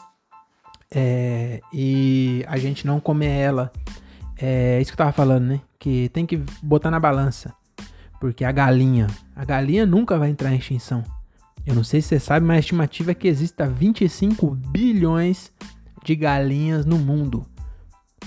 [0.91, 3.73] é, e a gente não comer ela.
[4.37, 5.61] É isso que eu tava falando, né?
[5.79, 7.55] Que tem que botar na balança.
[8.21, 11.05] Porque a galinha, a galinha nunca vai entrar em extinção.
[11.67, 15.53] Eu não sei se você sabe, mas a estimativa é que exista 25 bilhões
[16.05, 17.47] de galinhas no mundo.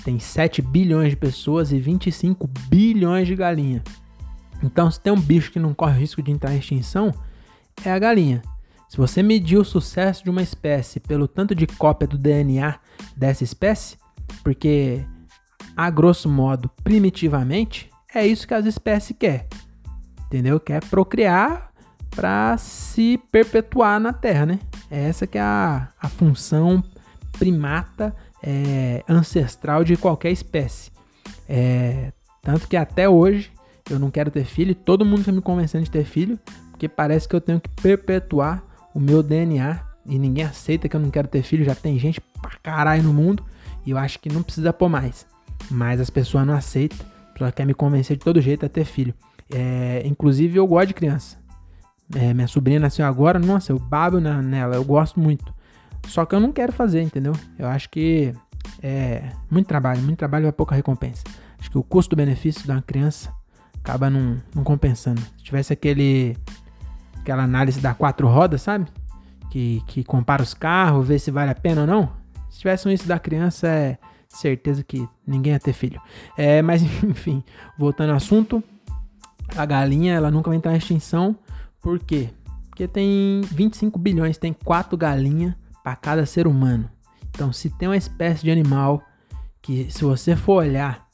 [0.04, 3.84] Tem 7 bilhões de pessoas e 25 bilhões de galinhas.
[4.64, 7.14] Então, se tem um bicho que não corre risco de entrar em extinção,
[7.86, 8.42] é a galinha.
[8.90, 12.80] Se você medir o sucesso de uma espécie pelo tanto de cópia do DNA
[13.16, 13.98] dessa espécie,
[14.44, 15.06] porque
[15.76, 19.48] a grosso modo, primitivamente, é isso que as espécies quer.
[20.26, 20.60] Entendeu?
[20.60, 21.72] Quer procriar
[22.10, 24.60] para se perpetuar na Terra, né?
[24.90, 26.84] Essa que é a, a função
[27.38, 30.92] primata é, ancestral de qualquer espécie.
[31.48, 33.52] É, tanto que até hoje
[33.90, 36.40] eu não quero ter filho, todo mundo está me convencendo de ter filho,
[36.72, 41.00] porque parece que eu tenho que perpetuar o meu DNA e ninguém aceita que eu
[41.00, 43.44] não quero ter filho, já tem gente pra caralho no mundo
[43.86, 45.26] e eu acho que não precisa pôr mais.
[45.70, 47.06] Mas as pessoas não aceitam,
[47.38, 49.14] só quer me convencer de todo jeito a ter filho.
[49.54, 51.38] É, inclusive eu gosto de criança.
[52.16, 55.54] É, minha sobrinha nasceu agora, nossa, eu babo nela, eu gosto muito.
[56.08, 57.34] Só que eu não quero fazer, entendeu?
[57.60, 58.34] Eu acho que
[58.82, 61.24] é muito trabalho, muito trabalho é pouca recompensa.
[61.60, 63.34] Acho que o custo-benefício de uma criança
[63.76, 65.22] acaba não, não compensando.
[65.38, 66.36] Se tivesse aquele
[67.20, 68.86] aquela análise da quatro rodas, sabe?
[69.50, 72.12] Que, que compara os carros, vê se vale a pena ou não.
[72.50, 73.98] Se tivesse um isso da criança, é
[74.30, 76.02] certeza que ninguém ia ter filho.
[76.38, 77.44] É, mas enfim,
[77.78, 78.64] voltando ao assunto,
[79.56, 81.36] a galinha ela nunca vai entrar em extinção.
[81.82, 82.30] Por quê?
[82.70, 85.54] Porque tem 25 bilhões, tem 4 galinhas
[85.88, 86.90] para cada ser humano.
[87.30, 89.02] Então, se tem uma espécie de animal
[89.62, 91.08] que, se você for olhar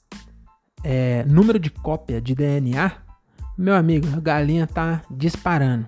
[0.84, 2.92] é, número de cópia de DNA,
[3.56, 5.86] meu amigo, a galinha tá disparando.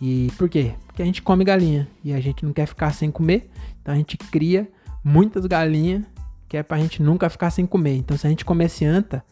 [0.00, 0.74] E por quê?
[0.86, 3.50] Porque a gente come galinha e a gente não quer ficar sem comer,
[3.82, 4.70] então a gente cria
[5.02, 6.04] muitas galinhas
[6.48, 7.96] que é pra gente nunca ficar sem comer.
[7.96, 9.24] Então, se a gente comesse anta,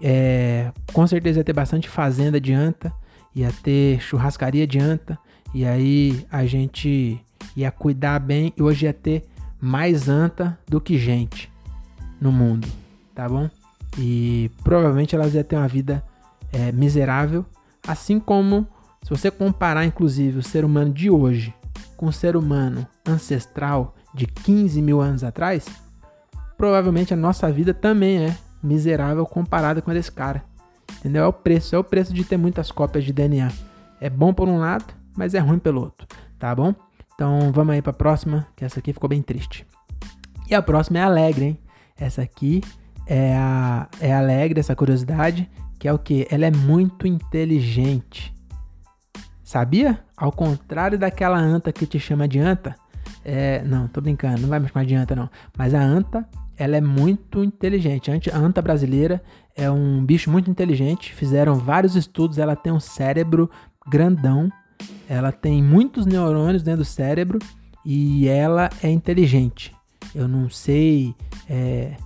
[0.00, 2.92] é, com certeza ia ter bastante fazenda de anta,
[3.34, 5.18] ia ter churrascaria de anta,
[5.52, 7.20] e aí a gente
[7.56, 9.24] ia cuidar bem e hoje ia ter
[9.60, 11.50] mais anta do que gente
[12.20, 12.68] no mundo,
[13.14, 13.48] tá bom?
[13.98, 16.04] E provavelmente elas iam ter uma vida
[16.52, 17.44] é, miserável,
[17.86, 18.66] assim como
[19.02, 21.54] se você comparar, inclusive, o ser humano de hoje
[21.96, 25.66] com o ser humano ancestral de 15 mil anos atrás,
[26.56, 30.42] provavelmente a nossa vida também é miserável comparada com a desse cara.
[30.98, 31.24] Entendeu?
[31.24, 33.52] É o preço, é o preço de ter muitas cópias de DNA.
[34.00, 36.06] É bom por um lado, mas é ruim pelo outro,
[36.38, 36.74] tá bom?
[37.14, 39.66] Então vamos aí para a próxima, que essa aqui ficou bem triste.
[40.48, 41.58] E a próxima é alegre, hein?
[41.96, 42.60] Essa aqui
[43.06, 45.48] é, a, é alegre, essa curiosidade,
[45.78, 46.26] que é o que?
[46.30, 48.34] Ela é muito inteligente.
[49.42, 50.00] Sabia?
[50.16, 52.74] Ao contrário daquela anta que te chama de anta.
[53.24, 55.30] É, não, tô brincando, não vai me chamar de anta não.
[55.56, 58.10] Mas a anta, ela é muito inteligente.
[58.30, 59.22] A anta brasileira
[59.56, 61.14] é um bicho muito inteligente.
[61.14, 63.50] Fizeram vários estudos, ela tem um cérebro
[63.86, 64.50] grandão.
[65.08, 67.38] Ela tem muitos neurônios dentro do cérebro
[67.84, 69.74] e ela é inteligente.
[70.14, 71.14] Eu não sei
[71.48, 71.96] é,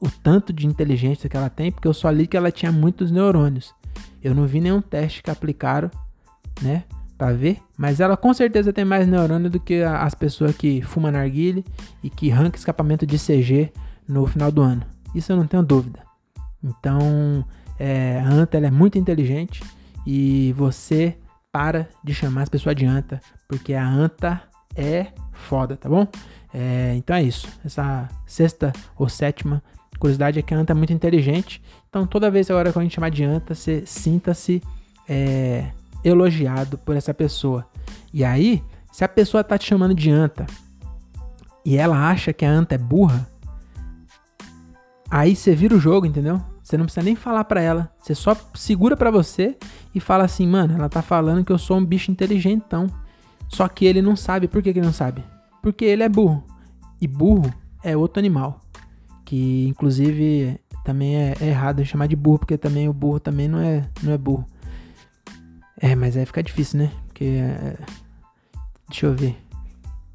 [0.00, 3.10] o tanto de inteligência que ela tem, porque eu só li que ela tinha muitos
[3.10, 3.74] neurônios.
[4.22, 5.90] Eu não vi nenhum teste que aplicaram,
[6.62, 6.84] né,
[7.16, 11.10] para ver, mas ela com certeza tem mais neurônio do que as pessoas que fumam
[11.10, 11.64] narguile
[12.02, 13.72] e que arrancam escapamento de CG
[14.06, 14.82] no final do ano.
[15.14, 16.00] Isso eu não tenho dúvida.
[16.62, 17.44] Então,
[17.78, 19.62] é, a Anta é muito inteligente
[20.06, 21.16] e você
[21.56, 24.42] para de chamar as pessoas de Anta, porque a Anta
[24.76, 26.06] é foda, tá bom?
[26.52, 27.48] É, então é isso.
[27.64, 29.62] Essa sexta ou sétima
[29.98, 31.62] curiosidade é que a Anta é muito inteligente.
[31.88, 34.62] Então toda vez agora que a gente chamar de Anta, você sinta-se
[35.08, 35.70] é,
[36.04, 37.66] elogiado por essa pessoa.
[38.12, 40.44] E aí, se a pessoa tá te chamando de Anta
[41.64, 43.26] e ela acha que a Anta é burra,
[45.10, 46.38] aí você vira o jogo, entendeu?
[46.66, 47.88] Você não precisa nem falar para ela.
[47.96, 49.56] Você só segura para você
[49.94, 52.88] e fala assim, mano, ela tá falando que eu sou um bicho inteligentão.
[53.48, 54.48] Só que ele não sabe.
[54.48, 55.22] Por que, que ele não sabe?
[55.62, 56.42] Porque ele é burro.
[57.00, 58.60] E burro é outro animal.
[59.24, 63.60] Que inclusive também é, é errado chamar de burro, porque também o burro também não
[63.60, 64.44] é, não é burro.
[65.80, 66.90] É, mas aí fica difícil, né?
[67.06, 67.26] Porque.
[67.26, 67.78] É...
[68.88, 69.40] Deixa eu ver.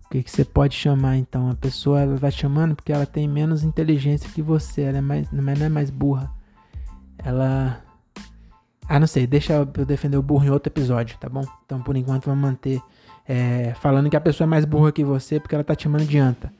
[0.05, 1.49] O que, que você pode chamar então?
[1.49, 4.81] A pessoa ela vai chamando porque ela tem menos inteligência que você.
[4.81, 6.40] Ela é mais, mas não é mais burra
[7.23, 7.81] ela.
[8.87, 11.43] Ah, não sei, deixa eu defender o burro em outro episódio, tá bom?
[11.65, 12.81] Então por enquanto vamos manter
[13.27, 16.05] é, falando que a pessoa é mais burra que você porque ela tá te chamando
[16.05, 16.51] de anta.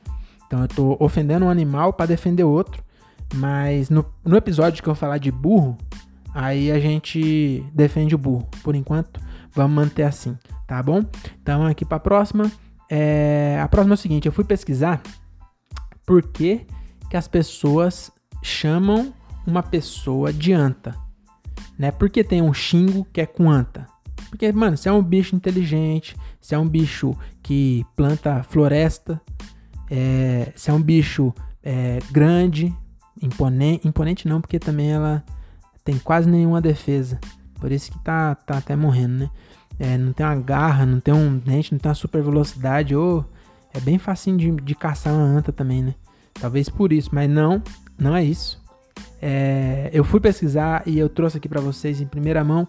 [0.46, 2.82] Então eu tô ofendendo um animal para defender outro,
[3.34, 5.76] mas no, no episódio que eu falar de burro,
[6.34, 8.48] aí a gente defende o burro.
[8.62, 9.20] Por enquanto,
[9.52, 11.02] vamos manter assim, tá bom?
[11.42, 12.50] Então aqui para a próxima.
[12.90, 15.02] É, a próxima é o seguinte: eu fui pesquisar
[16.06, 16.66] por que,
[17.08, 18.10] que as pessoas
[18.42, 19.12] chamam
[19.46, 20.96] uma pessoa de anta,
[21.78, 21.90] né?
[21.90, 23.86] Porque tem um xingo que é com anta.
[24.28, 29.20] Porque, mano, se é um bicho inteligente, se é um bicho que planta floresta,
[29.90, 32.74] é, se é um bicho é, grande,
[33.20, 35.22] imponente, imponente não, porque também ela
[35.84, 37.20] tem quase nenhuma defesa.
[37.60, 39.30] Por isso que tá, tá até morrendo, né?
[39.78, 43.24] É, não tem uma garra, não tem um dente, não tem uma super velocidade, ou
[43.74, 45.94] é bem facinho de, de caçar uma anta também, né?
[46.34, 47.62] Talvez por isso, mas não,
[47.98, 48.61] não é isso.
[49.20, 52.66] É, eu fui pesquisar e eu trouxe aqui para vocês em primeira mão.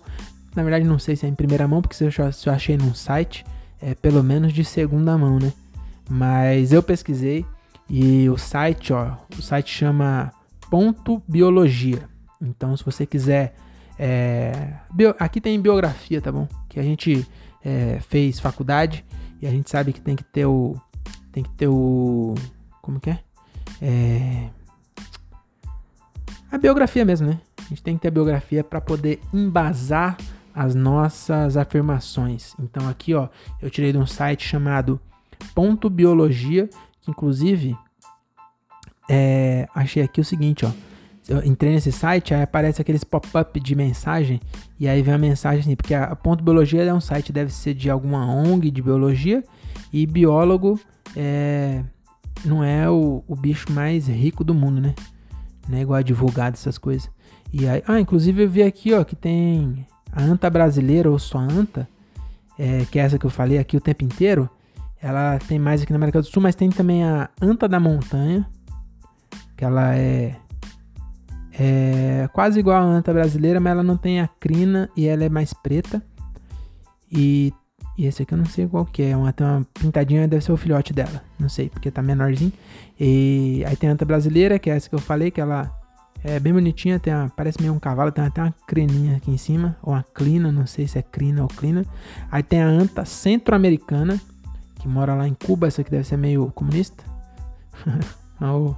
[0.56, 2.78] Na verdade, não sei se é em primeira mão, porque se eu, se eu achei
[2.78, 3.44] num site,
[3.82, 5.52] é pelo menos de segunda mão, né?
[6.08, 7.44] Mas eu pesquisei
[7.90, 10.32] e o site, ó, o site chama
[10.70, 12.08] Ponto Biologia.
[12.40, 13.56] Então, se você quiser,
[13.98, 16.48] é, bio, aqui tem biografia, tá bom?
[16.70, 17.28] Que a gente
[17.66, 19.04] é, fez faculdade
[19.42, 20.76] e a gente sabe que tem que ter o,
[21.32, 22.36] tem que ter o,
[22.82, 23.20] como que é?
[23.82, 24.50] É
[26.54, 27.40] a biografia mesmo, né?
[27.58, 30.16] A gente tem que ter a biografia para poder embasar
[30.54, 32.54] as nossas afirmações.
[32.60, 33.28] Então aqui, ó,
[33.60, 35.02] eu tirei de um site chamado
[35.56, 36.70] Ponto Biologia,
[37.02, 37.76] que inclusive
[39.10, 40.70] é, achei aqui o seguinte, ó.
[41.28, 44.40] Eu entrei nesse site, aí aparece aqueles pop-up de mensagem,
[44.80, 47.74] e aí vem a mensagem assim, porque a Ponto Biologia é um site, deve ser
[47.74, 49.44] de alguma ONG de biologia,
[49.92, 50.80] e biólogo
[51.16, 51.84] é,
[52.46, 54.94] não é o, o bicho mais rico do mundo, né?
[55.68, 57.10] Não é igual advogado, essas coisas.
[57.52, 61.38] E aí, ah, inclusive eu vi aqui, ó, que tem a anta brasileira, ou só
[61.38, 61.88] anta,
[62.58, 64.50] é, que é essa que eu falei aqui o tempo inteiro.
[65.02, 68.48] Ela tem mais aqui na América do Sul, mas tem também a anta da montanha,
[69.58, 70.36] que ela é,
[71.60, 75.30] é quase igual a anta brasileira, mas ela não tem a crina e ela é
[75.30, 76.02] mais preta.
[77.12, 77.54] E,
[77.98, 80.52] e esse aqui eu não sei qual que é, uma, tem uma pintadinha, deve ser
[80.52, 82.52] o filhote dela, não sei, porque tá menorzinho.
[83.00, 85.72] E aí tem a anta brasileira, que é essa que eu falei, que ela
[86.24, 89.38] é bem bonitinha, tem uma, parece meio um cavalo, tem até uma crininha aqui em
[89.38, 91.86] cima, ou uma crina, não sei se é crina ou crina.
[92.32, 94.20] Aí tem a anta centro-americana,
[94.80, 97.04] que mora lá em Cuba, essa aqui deve ser meio comunista.
[98.40, 98.76] Olha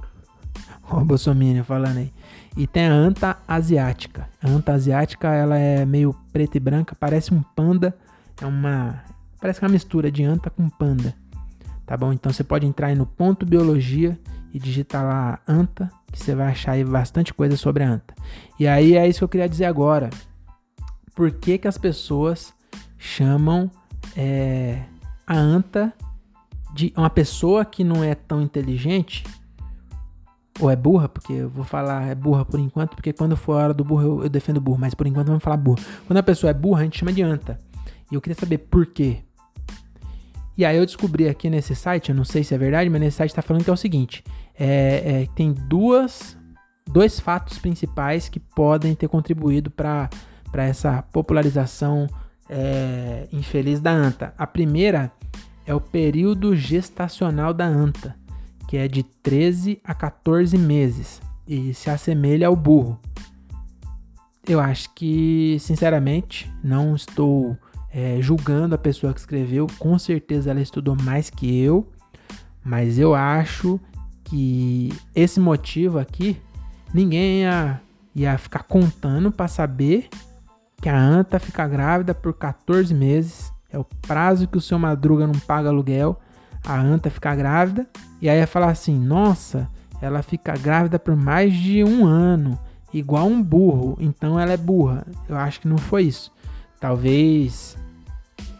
[0.90, 2.12] o Bolsonaro falando aí.
[2.56, 4.28] E tem a anta asiática.
[4.42, 7.94] A anta asiática, ela é meio preta e branca, parece um panda.
[8.40, 9.02] É uma.
[9.40, 11.14] Parece uma mistura de anta com panda.
[11.86, 12.12] Tá bom?
[12.12, 14.18] Então você pode entrar aí no ponto biologia
[14.52, 18.14] e digitar lá anta, que você vai achar aí bastante coisa sobre a anta.
[18.58, 20.10] E aí é isso que eu queria dizer agora.
[21.14, 22.52] Por que, que as pessoas
[22.98, 23.70] chamam
[24.16, 24.82] é,
[25.26, 25.92] a anta
[26.74, 29.24] de uma pessoa que não é tão inteligente
[30.58, 33.64] ou é burra, porque eu vou falar é burra por enquanto, porque quando for a
[33.64, 35.78] hora do burro eu, eu defendo burro, mas por enquanto vamos falar burro.
[36.06, 37.58] Quando a pessoa é burra, a gente chama de anta.
[38.10, 39.18] E eu queria saber por quê.
[40.56, 43.16] E aí eu descobri aqui nesse site, eu não sei se é verdade, mas nesse
[43.18, 44.24] site está falando que é o seguinte:
[44.58, 46.36] é, é, tem duas,
[46.86, 50.08] dois fatos principais que podem ter contribuído para
[50.54, 52.06] essa popularização
[52.48, 54.32] é, infeliz da anta.
[54.38, 55.12] A primeira
[55.66, 58.16] é o período gestacional da anta
[58.66, 62.98] que é de 13 a 14 meses e se assemelha ao burro.
[64.46, 67.56] Eu acho que, sinceramente, não estou
[67.96, 71.90] é, julgando a pessoa que escreveu, com certeza ela estudou mais que eu,
[72.62, 73.80] mas eu acho
[74.22, 76.36] que esse motivo aqui
[76.92, 77.80] ninguém ia,
[78.14, 80.10] ia ficar contando para saber
[80.82, 83.50] que a anta fica grávida por 14 meses.
[83.70, 86.20] É o prazo que o seu madruga não paga aluguel
[86.66, 87.88] a anta ficar grávida,
[88.20, 89.70] e aí ia falar assim: nossa,
[90.02, 92.58] ela fica grávida por mais de um ano,
[92.92, 95.06] igual um burro, então ela é burra.
[95.26, 96.30] Eu acho que não foi isso.
[96.78, 97.85] Talvez.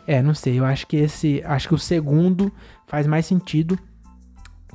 [0.06, 0.58] É, não sei.
[0.58, 1.42] Eu acho que esse.
[1.44, 2.52] Acho que o segundo
[2.86, 3.78] faz mais sentido,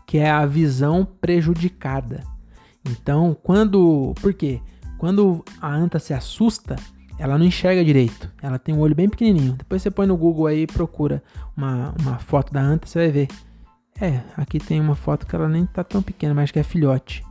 [0.06, 2.24] que é a visão prejudicada.
[2.86, 4.14] Então, quando.
[4.22, 4.60] Por quê?
[4.98, 6.76] Quando a anta se assusta,
[7.18, 8.32] ela não enxerga direito.
[8.42, 9.54] Ela tem um olho bem pequenininho.
[9.54, 11.24] Depois você põe no Google aí e procura
[11.56, 13.28] uma, uma foto da anta, você vai ver.
[14.00, 17.24] É, aqui tem uma foto que ela nem tá tão pequena, mas que é filhote.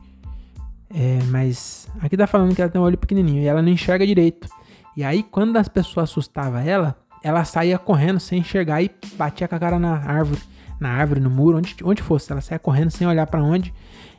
[0.93, 4.07] É, mas aqui tá falando que ela tem um olho pequenininho e ela não enxerga
[4.07, 4.49] direito.
[4.97, 9.55] E aí, quando as pessoas assustavam ela, ela saía correndo sem enxergar e batia com
[9.55, 10.41] a cara na árvore,
[10.79, 12.31] na árvore, no muro, onde, onde fosse.
[12.33, 13.73] Ela saía correndo sem olhar para onde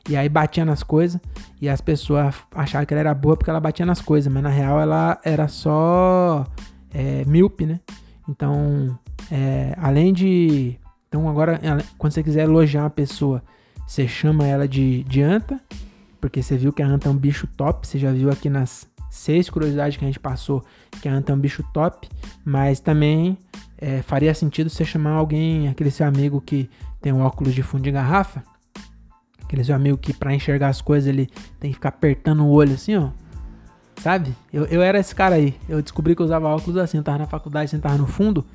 [0.09, 1.21] e aí batia nas coisas
[1.61, 4.49] e as pessoas achavam que ela era boa porque ela batia nas coisas, mas na
[4.49, 6.45] real ela era só
[6.93, 7.79] é, míope, né?
[8.27, 8.97] Então,
[9.31, 10.77] é, além de.
[11.07, 11.59] Então, agora,
[11.97, 13.43] quando você quiser elogiar uma pessoa,
[13.85, 15.59] você chama ela de, de anta,
[16.21, 17.85] porque você viu que a anta é um bicho top.
[17.85, 20.65] Você já viu aqui nas seis curiosidades que a gente passou
[21.01, 22.09] que a anta é um bicho top,
[22.43, 23.37] mas também
[23.77, 26.67] é, faria sentido você chamar alguém, aquele seu amigo que
[26.99, 28.43] tem um óculos de fundo de garrafa,
[29.51, 32.73] Aquele seu amigo que para enxergar as coisas ele tem que ficar apertando o olho
[32.73, 33.09] assim, ó.
[33.97, 34.33] Sabe?
[34.51, 35.59] Eu, eu era esse cara aí.
[35.67, 36.95] Eu descobri que eu usava óculos assim.
[36.95, 38.45] Eu tava na faculdade, sentava no fundo.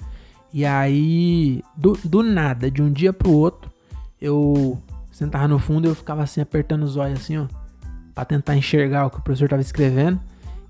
[0.51, 3.71] E aí, do, do nada, de um dia pro outro,
[4.19, 4.81] eu
[5.13, 7.47] sentava no fundo e eu ficava assim, apertando os olhos assim, ó.
[8.15, 10.19] Pra tentar enxergar o que o professor tava escrevendo.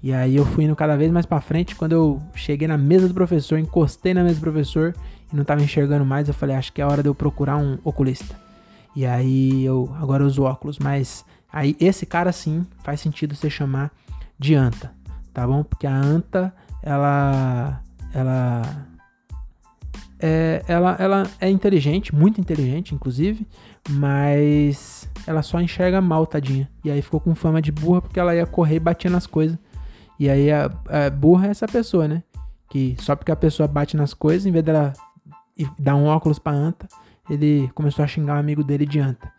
[0.06, 1.74] E aí eu fui indo cada vez mais para frente.
[1.74, 4.94] Quando eu cheguei na mesa do professor, encostei na mesa do professor
[5.32, 7.76] e não tava enxergando mais, eu falei, acho que é hora de eu procurar um
[7.82, 8.36] oculista.
[8.94, 13.90] E aí eu agora uso óculos, mas aí esse cara sim faz sentido você chamar
[14.38, 14.92] de anta,
[15.34, 15.64] tá bom?
[15.64, 16.54] Porque a anta,
[16.84, 17.82] ela
[18.14, 18.62] ela
[20.20, 23.44] é, ela, ela é inteligente, muito inteligente, inclusive,
[23.90, 26.70] mas ela só enxerga mal, tadinha.
[26.84, 29.58] E aí ficou com fama de burra porque ela ia correr e batia nas coisas.
[30.18, 32.22] E aí a, a burra é essa pessoa, né?
[32.68, 34.92] Que só porque a pessoa bate nas coisas, em vez dela
[35.78, 36.86] dar um óculos pra anta,
[37.30, 39.32] ele começou a xingar o um amigo dele de anta.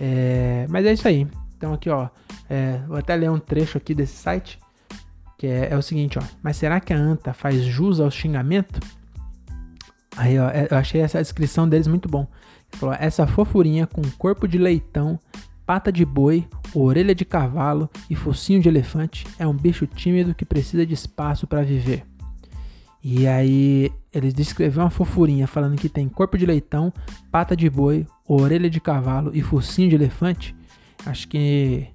[0.00, 1.26] É, mas é isso aí.
[1.56, 2.08] Então aqui, ó,
[2.48, 4.58] é, vou até ler um trecho aqui desse site,
[5.38, 6.22] que é, é, o seguinte, ó.
[6.42, 8.80] Mas será que a anta faz jus ao xingamento?
[10.16, 12.26] Aí, ó, é, eu achei essa descrição deles muito bom.
[12.72, 15.18] Ele falou, essa fofurinha com corpo de leitão,
[15.66, 20.44] pata de boi, orelha de cavalo e focinho de elefante é um bicho tímido que
[20.44, 22.04] precisa de espaço para viver.
[23.02, 26.92] E aí eles descreveram uma fofurinha falando que tem corpo de leitão,
[27.30, 30.56] pata de boi, orelha de cavalo e focinho de elefante,
[31.04, 31.86] acho que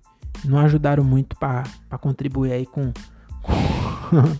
[0.45, 1.63] não ajudaram muito para
[1.99, 2.93] contribuir aí com,
[3.41, 4.37] com,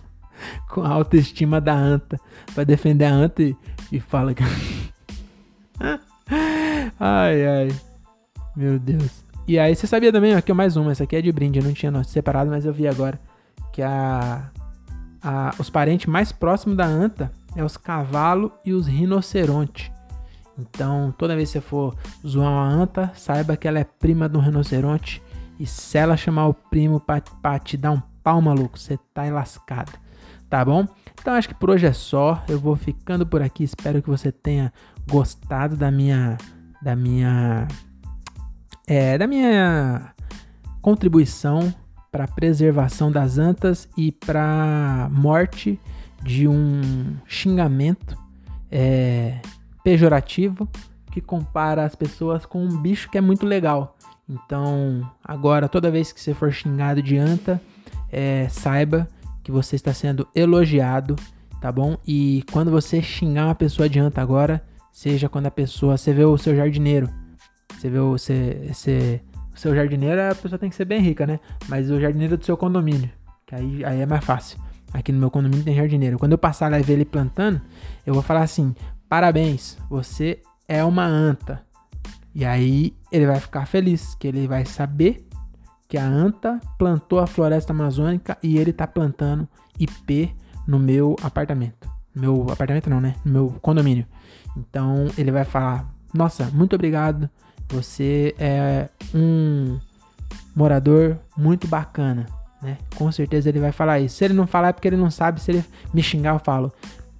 [0.72, 2.20] com, a autoestima da anta,
[2.54, 3.56] para defender a anta e,
[3.90, 4.42] e fala que.
[7.00, 7.89] ai, ai.
[8.56, 9.24] Meu Deus.
[9.46, 11.64] E aí, você sabia também, aqui é mais uma, essa aqui é de brinde, eu
[11.64, 13.20] não tinha separado, mas eu vi agora.
[13.72, 14.50] Que a,
[15.22, 19.90] a, os parentes mais próximos da anta é os cavalos e os rinocerontes.
[20.58, 21.96] Então, toda vez que você for
[22.26, 25.22] zoar uma anta, saiba que ela é prima do rinoceronte.
[25.58, 29.24] E se ela chamar o primo pra, pra te dar um pau maluco, você tá
[29.24, 29.92] lascado.
[30.48, 30.86] Tá bom?
[31.20, 32.42] Então acho que por hoje é só.
[32.48, 33.64] Eu vou ficando por aqui.
[33.64, 34.72] Espero que você tenha
[35.08, 36.36] gostado da minha.
[36.82, 37.68] Da minha.
[38.92, 40.12] É, da minha
[40.82, 41.72] contribuição
[42.10, 45.78] para preservação das antas e para morte
[46.24, 48.18] de um xingamento
[48.68, 49.38] é,
[49.84, 50.68] pejorativo
[51.12, 53.96] que compara as pessoas com um bicho que é muito legal.
[54.28, 57.62] Então, agora, toda vez que você for xingado de anta,
[58.10, 59.06] é, saiba
[59.44, 61.14] que você está sendo elogiado,
[61.60, 61.96] tá bom?
[62.04, 64.60] E quando você xingar uma pessoa de anta agora,
[64.92, 67.08] seja quando a pessoa, você vê o seu jardineiro,
[67.78, 69.20] você vê o, você, você,
[69.54, 71.40] o seu jardineiro, a pessoa tem que ser bem rica, né?
[71.68, 73.10] Mas o jardineiro do seu condomínio,
[73.46, 74.58] que aí, aí é mais fácil.
[74.92, 76.18] Aqui no meu condomínio tem jardineiro.
[76.18, 77.60] Quando eu passar lá e ver ele plantando,
[78.04, 78.74] eu vou falar assim:
[79.08, 81.62] parabéns, você é uma anta.
[82.34, 85.26] E aí ele vai ficar feliz, que ele vai saber
[85.88, 89.48] que a anta plantou a floresta amazônica e ele tá plantando
[89.78, 90.34] IP
[90.66, 91.90] no meu apartamento.
[92.14, 93.16] Meu apartamento não, né?
[93.24, 94.06] No meu condomínio.
[94.56, 97.28] Então ele vai falar: Nossa, muito obrigado.
[97.68, 99.78] Você é um
[100.54, 102.26] morador muito bacana,
[102.60, 102.76] né?
[102.96, 104.16] Com certeza ele vai falar isso.
[104.16, 105.40] Se ele não falar é porque ele não sabe.
[105.40, 106.72] Se ele me xingar, eu falo: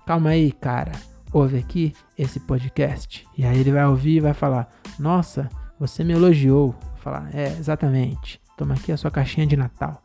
[0.05, 0.93] Calma aí, cara
[1.33, 3.27] ouve aqui esse podcast.
[3.37, 4.69] E aí ele vai ouvir e vai falar:
[4.99, 6.75] Nossa, você me elogiou.
[6.97, 8.41] Falar: É, exatamente.
[8.57, 10.03] Toma aqui a sua caixinha de Natal.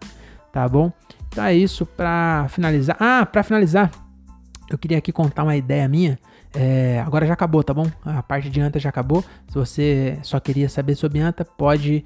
[0.52, 0.92] Tá bom?
[1.28, 2.96] Então é isso para finalizar.
[3.00, 3.92] Ah, para finalizar,
[4.70, 6.18] eu queria aqui contar uma ideia minha.
[6.56, 7.90] É, agora já acabou, tá bom?
[8.04, 9.24] A parte de anta já acabou.
[9.48, 12.06] Se você só queria saber sobre anta, pode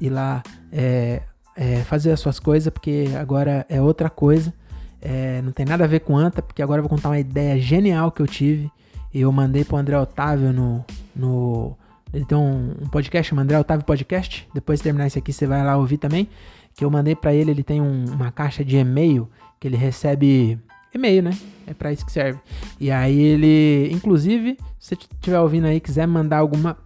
[0.00, 0.42] ir lá
[0.72, 1.22] é,
[1.56, 4.52] é, fazer as suas coisas, porque agora é outra coisa.
[5.00, 7.58] É, não tem nada a ver com anta, porque agora eu vou contar uma ideia
[7.58, 8.70] genial que eu tive.
[9.12, 10.84] E eu mandei pro André Otávio no.
[11.14, 11.76] no
[12.12, 14.48] ele tem um, um podcast, chama André Otávio Podcast.
[14.54, 16.28] Depois de terminar isso aqui, você vai lá ouvir também.
[16.74, 19.28] Que eu mandei para ele, ele tem um, uma caixa de e-mail
[19.60, 20.58] que ele recebe
[20.94, 21.30] e-mail, né?
[21.66, 22.38] É para isso que serve.
[22.80, 26.76] E aí ele, inclusive, se você estiver ouvindo aí, quiser mandar alguma.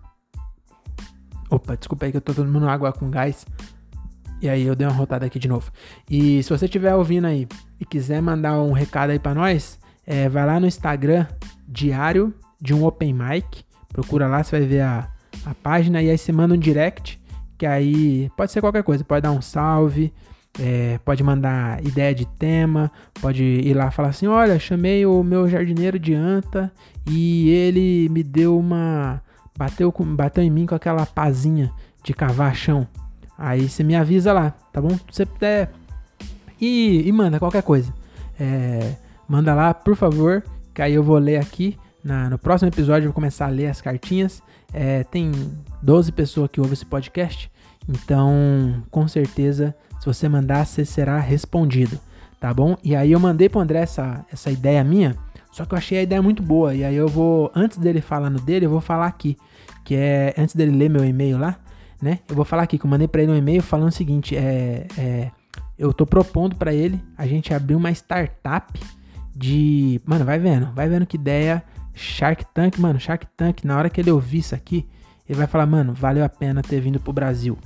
[1.51, 3.47] Opa, desculpa aí que eu tô tomando água com gás.
[4.41, 5.71] E aí eu dei uma rotada aqui de novo.
[6.09, 7.49] E se você estiver ouvindo aí
[7.81, 11.27] e quiser mandar um recado aí para nós, é, vai lá no Instagram,
[11.67, 13.65] Diário de um Open Mic.
[13.89, 15.11] Procura lá, você vai ver a,
[15.45, 17.21] a página e aí você manda um direct,
[17.57, 20.13] que aí pode ser qualquer coisa, pode dar um salve,
[20.59, 22.91] é, pode mandar ideia de tema,
[23.21, 26.73] pode ir lá falar assim, olha, chamei o meu jardineiro de anta
[27.09, 29.23] e ele me deu uma...
[29.57, 31.73] bateu, bateu em mim com aquela pazinha
[32.03, 32.87] de cavar chão.
[33.37, 34.99] Aí você me avisa lá, tá bom?
[35.11, 35.71] Você puder.
[36.61, 37.95] E, e manda qualquer coisa.
[38.39, 38.97] É,
[39.29, 40.43] manda lá, por favor,
[40.75, 41.79] que aí eu vou ler aqui.
[42.03, 44.43] Na, no próximo episódio eu vou começar a ler as cartinhas.
[44.73, 45.31] É, tem
[45.83, 47.51] 12 pessoas que ouvem esse podcast.
[47.89, 51.99] Então, com certeza, se você mandar, você será respondido.
[52.41, 52.77] Tá bom?
[52.85, 55.17] E aí eu mandei pro André essa, essa ideia minha.
[55.51, 56.73] Só que eu achei a ideia muito boa.
[56.73, 59.37] E aí eu vou, antes dele falar no dele, eu vou falar aqui.
[59.85, 61.59] Que é, antes dele ler meu e-mail lá,
[62.01, 62.21] né?
[62.29, 64.87] Eu vou falar aqui que eu mandei para ele um e-mail falando o seguinte: é,
[64.97, 65.31] é
[65.79, 68.81] eu tô propondo para ele a gente abrir uma startup
[69.35, 70.01] de.
[70.05, 71.63] Mano, vai vendo, vai vendo que ideia.
[71.95, 74.87] Shark Tank, mano, Shark Tank, na hora que ele ouvir isso aqui,
[75.29, 77.59] ele vai falar, mano, valeu a pena ter vindo pro Brasil.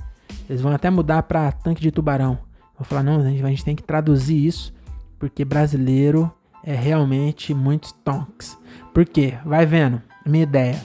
[0.49, 2.37] Eles vão até mudar pra tanque de tubarão.
[2.77, 4.73] Vou falar, não, a gente tem que traduzir isso,
[5.19, 6.31] porque brasileiro
[6.63, 8.57] é realmente muito stonks.
[8.93, 9.35] Por quê?
[9.45, 10.81] Vai vendo, minha ideia.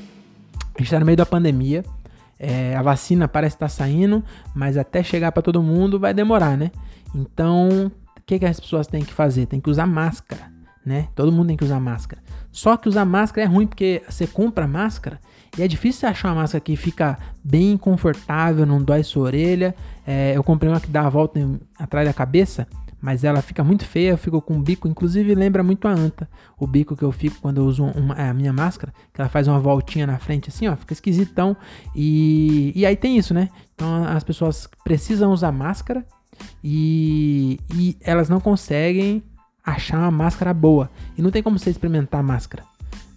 [0.74, 1.84] A gente tá no meio da pandemia,
[2.38, 4.22] é, a vacina parece estar tá saindo,
[4.54, 6.70] mas até chegar para todo mundo vai demorar, né?
[7.14, 9.46] Então, o que, que as pessoas têm que fazer?
[9.46, 10.52] Tem que usar máscara,
[10.86, 11.08] né?
[11.14, 12.22] Todo mundo tem que usar máscara.
[12.52, 15.20] Só que usar máscara é ruim porque você compra máscara
[15.58, 19.74] e é difícil achar uma máscara que fica bem confortável, não dói sua orelha.
[20.06, 22.66] É, eu comprei uma que dá a volta em, atrás da cabeça
[23.00, 26.28] mas ela fica muito feia, eu fico com um bico, inclusive lembra muito a anta,
[26.58, 29.30] o bico que eu fico quando eu uso uma, é, a minha máscara, que ela
[29.30, 31.56] faz uma voltinha na frente assim, ó, fica esquisitão,
[31.94, 33.50] e, e aí tem isso, né?
[33.74, 36.04] Então as pessoas precisam usar máscara
[36.62, 39.22] e, e elas não conseguem
[39.64, 42.64] achar uma máscara boa, e não tem como você experimentar máscara.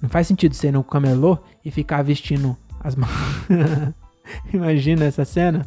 [0.02, 2.96] Não faz sentido ir no camelô e ficar vestindo as
[4.54, 5.66] Imagina essa cena.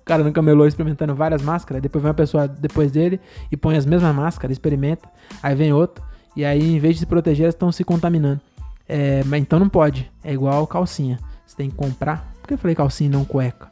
[0.00, 3.20] O cara no camelô experimentando várias máscaras, depois vem uma pessoa depois dele
[3.50, 5.08] e põe as mesmas máscaras, experimenta,
[5.42, 6.04] aí vem outro,
[6.36, 8.40] e aí em vez de se proteger, elas estão se contaminando.
[8.88, 11.18] É, mas então não pode, é igual calcinha.
[11.46, 12.32] Você tem que comprar.
[12.40, 13.70] Por que eu falei calcinha e não cueca?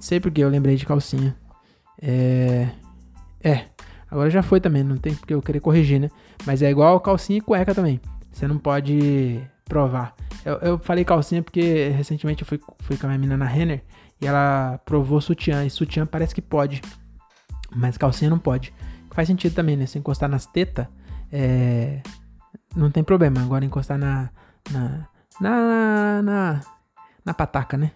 [0.00, 1.36] Sei porque eu lembrei de calcinha.
[2.00, 2.68] É.
[3.42, 3.64] É.
[4.10, 6.10] Agora já foi também, não tem porque eu querer corrigir, né?
[6.44, 8.00] Mas é igual calcinha e cueca também.
[8.36, 10.14] Você não pode provar.
[10.44, 13.82] Eu, eu falei calcinha porque recentemente eu fui, fui com a minha menina na Renner
[14.20, 15.64] e ela provou sutiã.
[15.64, 16.82] E sutiã parece que pode,
[17.74, 18.74] mas calcinha não pode.
[19.12, 19.86] Faz sentido também, né?
[19.86, 20.86] Se encostar nas tetas,
[21.32, 22.02] é...
[22.76, 23.40] não tem problema.
[23.40, 24.28] Agora encostar na,
[24.70, 25.08] na,
[25.40, 26.60] na, na,
[27.24, 27.90] na pataca, né?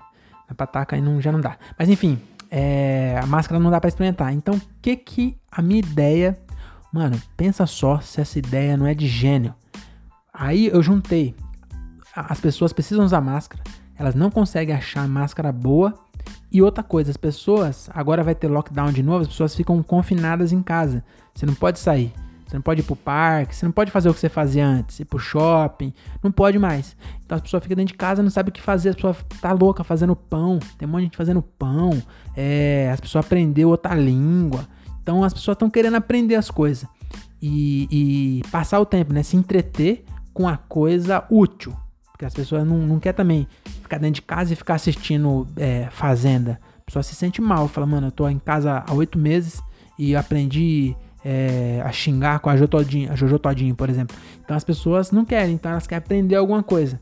[0.49, 1.59] Na pataca aí não, já não dá.
[1.79, 2.19] Mas enfim,
[2.51, 3.21] é...
[3.23, 4.33] a máscara não dá para experimentar.
[4.33, 6.41] Então, o que que a minha ideia...
[6.91, 9.55] Mano, pensa só se essa ideia não é de gênio.
[10.33, 11.35] Aí eu juntei
[12.15, 13.63] as pessoas precisam usar máscara,
[13.97, 15.95] elas não conseguem achar máscara boa.
[16.53, 20.53] E outra coisa, as pessoas, agora vai ter lockdown de novo, as pessoas ficam confinadas
[20.53, 21.05] em casa.
[21.33, 22.13] Você não pode sair,
[22.47, 24.99] você não pode ir pro parque, você não pode fazer o que você fazia antes,
[24.99, 26.97] ir pro shopping, não pode mais.
[27.25, 29.53] Então as pessoas ficam dentro de casa, não sabem o que fazer, as pessoas tá
[29.53, 32.03] louca fazendo pão, tem um monte de gente fazendo pão,
[32.37, 34.67] é, as pessoas aprendeu outra língua.
[35.01, 36.87] Então as pessoas estão querendo aprender as coisas.
[37.43, 39.23] E, e passar o tempo, né?
[39.23, 41.75] Se entreter com a coisa útil.
[42.13, 43.49] Porque as pessoas não, não querem também
[43.83, 46.61] ficar dentro de casa e ficar assistindo é, Fazenda.
[46.79, 49.63] A pessoa se sente mal, fala, mano, eu tô em casa há oito meses
[49.99, 54.17] e aprendi é, a xingar com a Jojo, Todinho, a Jojo Todinho, por exemplo.
[54.45, 57.01] Então as pessoas não querem, então elas querem aprender alguma coisa.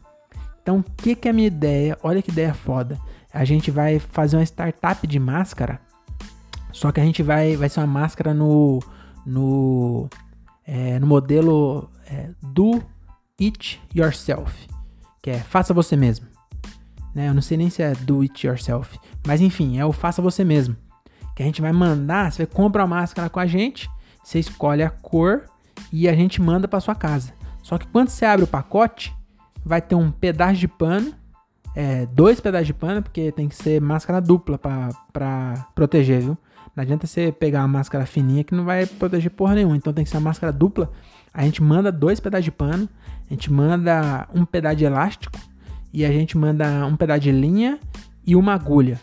[0.63, 1.99] Então o que, que é a minha ideia?
[2.03, 2.99] Olha que ideia foda.
[3.33, 5.81] A gente vai fazer uma startup de máscara,
[6.73, 8.81] só que a gente vai, vai ser uma máscara no,
[9.25, 10.09] no,
[10.67, 12.83] é, no modelo é, do
[13.41, 14.69] it yourself
[15.23, 16.27] que é faça você mesmo.
[17.15, 17.29] Né?
[17.29, 20.45] Eu não sei nem se é do it yourself, mas enfim, é o faça você
[20.45, 20.77] mesmo.
[21.35, 23.91] Que a gente vai mandar, você compra a máscara com a gente,
[24.23, 25.45] você escolhe a cor
[25.93, 27.33] e a gente manda para sua casa.
[27.63, 29.15] Só que quando você abre o pacote,
[29.65, 31.13] vai ter um pedaço de pano,
[31.75, 36.39] é, dois pedaços de pano, porque tem que ser máscara dupla para proteger, viu?
[36.75, 39.77] Não adianta você pegar uma máscara fininha que não vai proteger porra nenhuma.
[39.77, 40.91] Então tem que ser uma máscara dupla.
[41.33, 42.89] A gente manda dois pedaços de pano,
[43.29, 45.39] a gente manda um pedaço de elástico
[45.93, 47.79] e a gente manda um pedaço de linha
[48.27, 49.01] e uma agulha.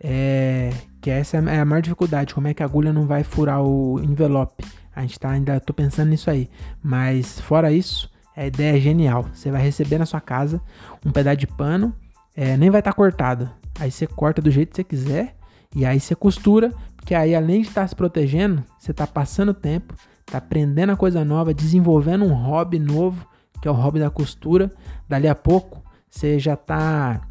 [0.00, 0.70] É,
[1.00, 4.00] que essa é a maior dificuldade, como é que a agulha não vai furar o
[4.02, 4.64] envelope.
[4.94, 6.48] A gente tá ainda tô pensando nisso aí.
[6.82, 9.26] Mas fora isso, a ideia é genial.
[9.32, 10.60] Você vai receber na sua casa
[11.04, 11.94] um pedaço de pano,
[12.36, 13.50] é, nem vai estar tá cortado.
[13.78, 15.36] Aí você corta do jeito que você quiser
[15.74, 19.52] e aí você costura, porque aí além de estar tá se protegendo, você está passando
[19.52, 19.94] tempo,
[20.34, 23.26] está aprendendo a coisa nova, desenvolvendo um hobby novo
[23.60, 24.70] que é o hobby da costura.
[25.08, 27.22] Dali a pouco você já está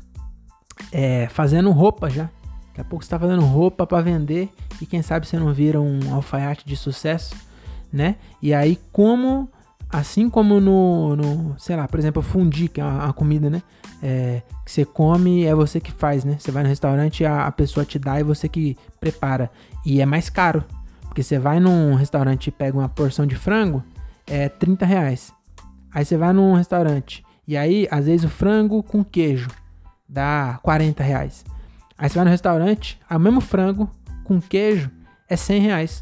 [0.91, 2.29] é, fazendo roupa já.
[2.69, 4.49] Daqui a pouco você está fazendo roupa para vender
[4.81, 7.35] e quem sabe você não vira um alfaiate de sucesso,
[7.91, 8.15] né?
[8.41, 9.47] E aí como
[9.87, 13.61] assim como no, no sei lá, por exemplo, fundi, que é a, comida, né?
[14.01, 16.37] É, que você come é você que faz, né?
[16.39, 19.51] Você vai no restaurante, a, a pessoa te dá e você que prepara.
[19.85, 20.63] E é mais caro,
[21.13, 23.83] porque você vai num restaurante e pega uma porção de frango,
[24.25, 25.31] é 30 reais.
[25.93, 29.47] Aí você vai num restaurante e aí, às vezes, o frango com queijo
[30.09, 31.45] dá 40 reais.
[31.95, 33.87] Aí você vai no restaurante, o mesmo frango
[34.23, 34.89] com queijo
[35.29, 35.99] é 100 reais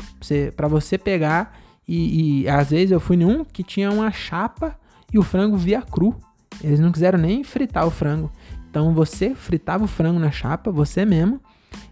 [0.55, 1.59] pra você, pegar.
[1.85, 4.79] E, e às vezes eu fui em um que tinha uma chapa
[5.11, 6.17] e o frango via cru.
[6.63, 8.31] Eles não quiseram nem fritar o frango.
[8.69, 11.41] Então você fritava o frango na chapa, você mesmo.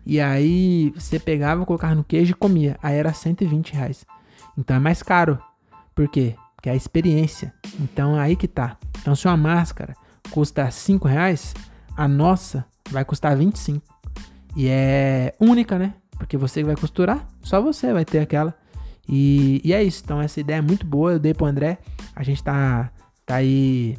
[0.10, 2.78] E aí você pegava, colocava no queijo e comia.
[2.82, 4.06] Aí era 120 reais.
[4.58, 5.40] Então é mais caro.
[5.94, 6.36] Por quê?
[6.62, 7.54] que é a experiência.
[7.80, 8.78] Então aí que tá.
[9.02, 9.96] Então se uma máscara
[10.32, 11.54] custa 5 reais,
[11.96, 13.82] a nossa vai custar 25.
[14.56, 15.94] E é única, né?
[16.18, 18.54] Porque você vai costurar, só você vai ter aquela.
[19.08, 20.02] E, e é isso.
[20.04, 21.14] Então essa ideia é muito boa.
[21.14, 21.78] Eu dei pro André.
[22.16, 22.92] A gente tá,
[23.26, 23.98] tá aí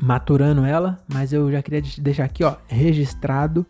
[0.00, 3.66] maturando ela, mas eu já queria deixar aqui, ó, registrado,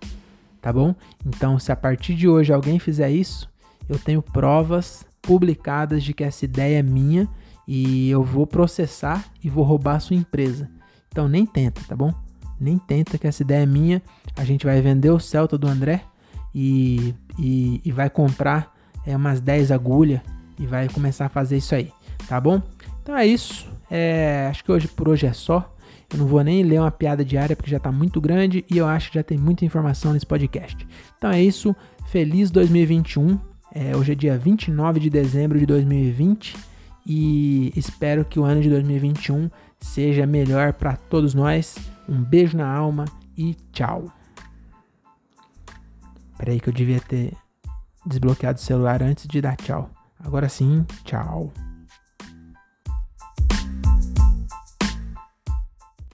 [0.61, 0.95] tá bom?
[1.25, 3.49] Então, se a partir de hoje alguém fizer isso,
[3.89, 7.29] eu tenho provas publicadas de que essa ideia é minha
[7.67, 10.69] e eu vou processar e vou roubar a sua empresa.
[11.09, 12.13] Então nem tenta, tá bom?
[12.59, 14.03] Nem tenta que essa ideia é minha.
[14.37, 16.03] A gente vai vender o Celta do André
[16.55, 18.75] e, e, e vai comprar
[19.07, 20.21] é, umas 10 agulhas
[20.59, 21.93] e vai começar a fazer isso aí,
[22.29, 22.63] tá bom?
[23.03, 23.69] Então é isso.
[23.91, 25.75] É, acho que hoje por hoje é só.
[26.13, 28.87] Eu não vou nem ler uma piada diária porque já está muito grande e eu
[28.87, 30.87] acho que já tem muita informação nesse podcast.
[31.17, 31.75] Então é isso.
[32.07, 33.39] Feliz 2021.
[33.73, 36.57] É, hoje é dia 29 de dezembro de 2020
[37.07, 39.49] e espero que o ano de 2021
[39.79, 41.77] seja melhor para todos nós.
[42.09, 43.05] Um beijo na alma
[43.37, 44.07] e tchau.
[46.37, 47.33] Peraí que eu devia ter
[48.05, 49.91] desbloqueado o celular antes de dar tchau.
[50.19, 51.53] Agora sim, tchau.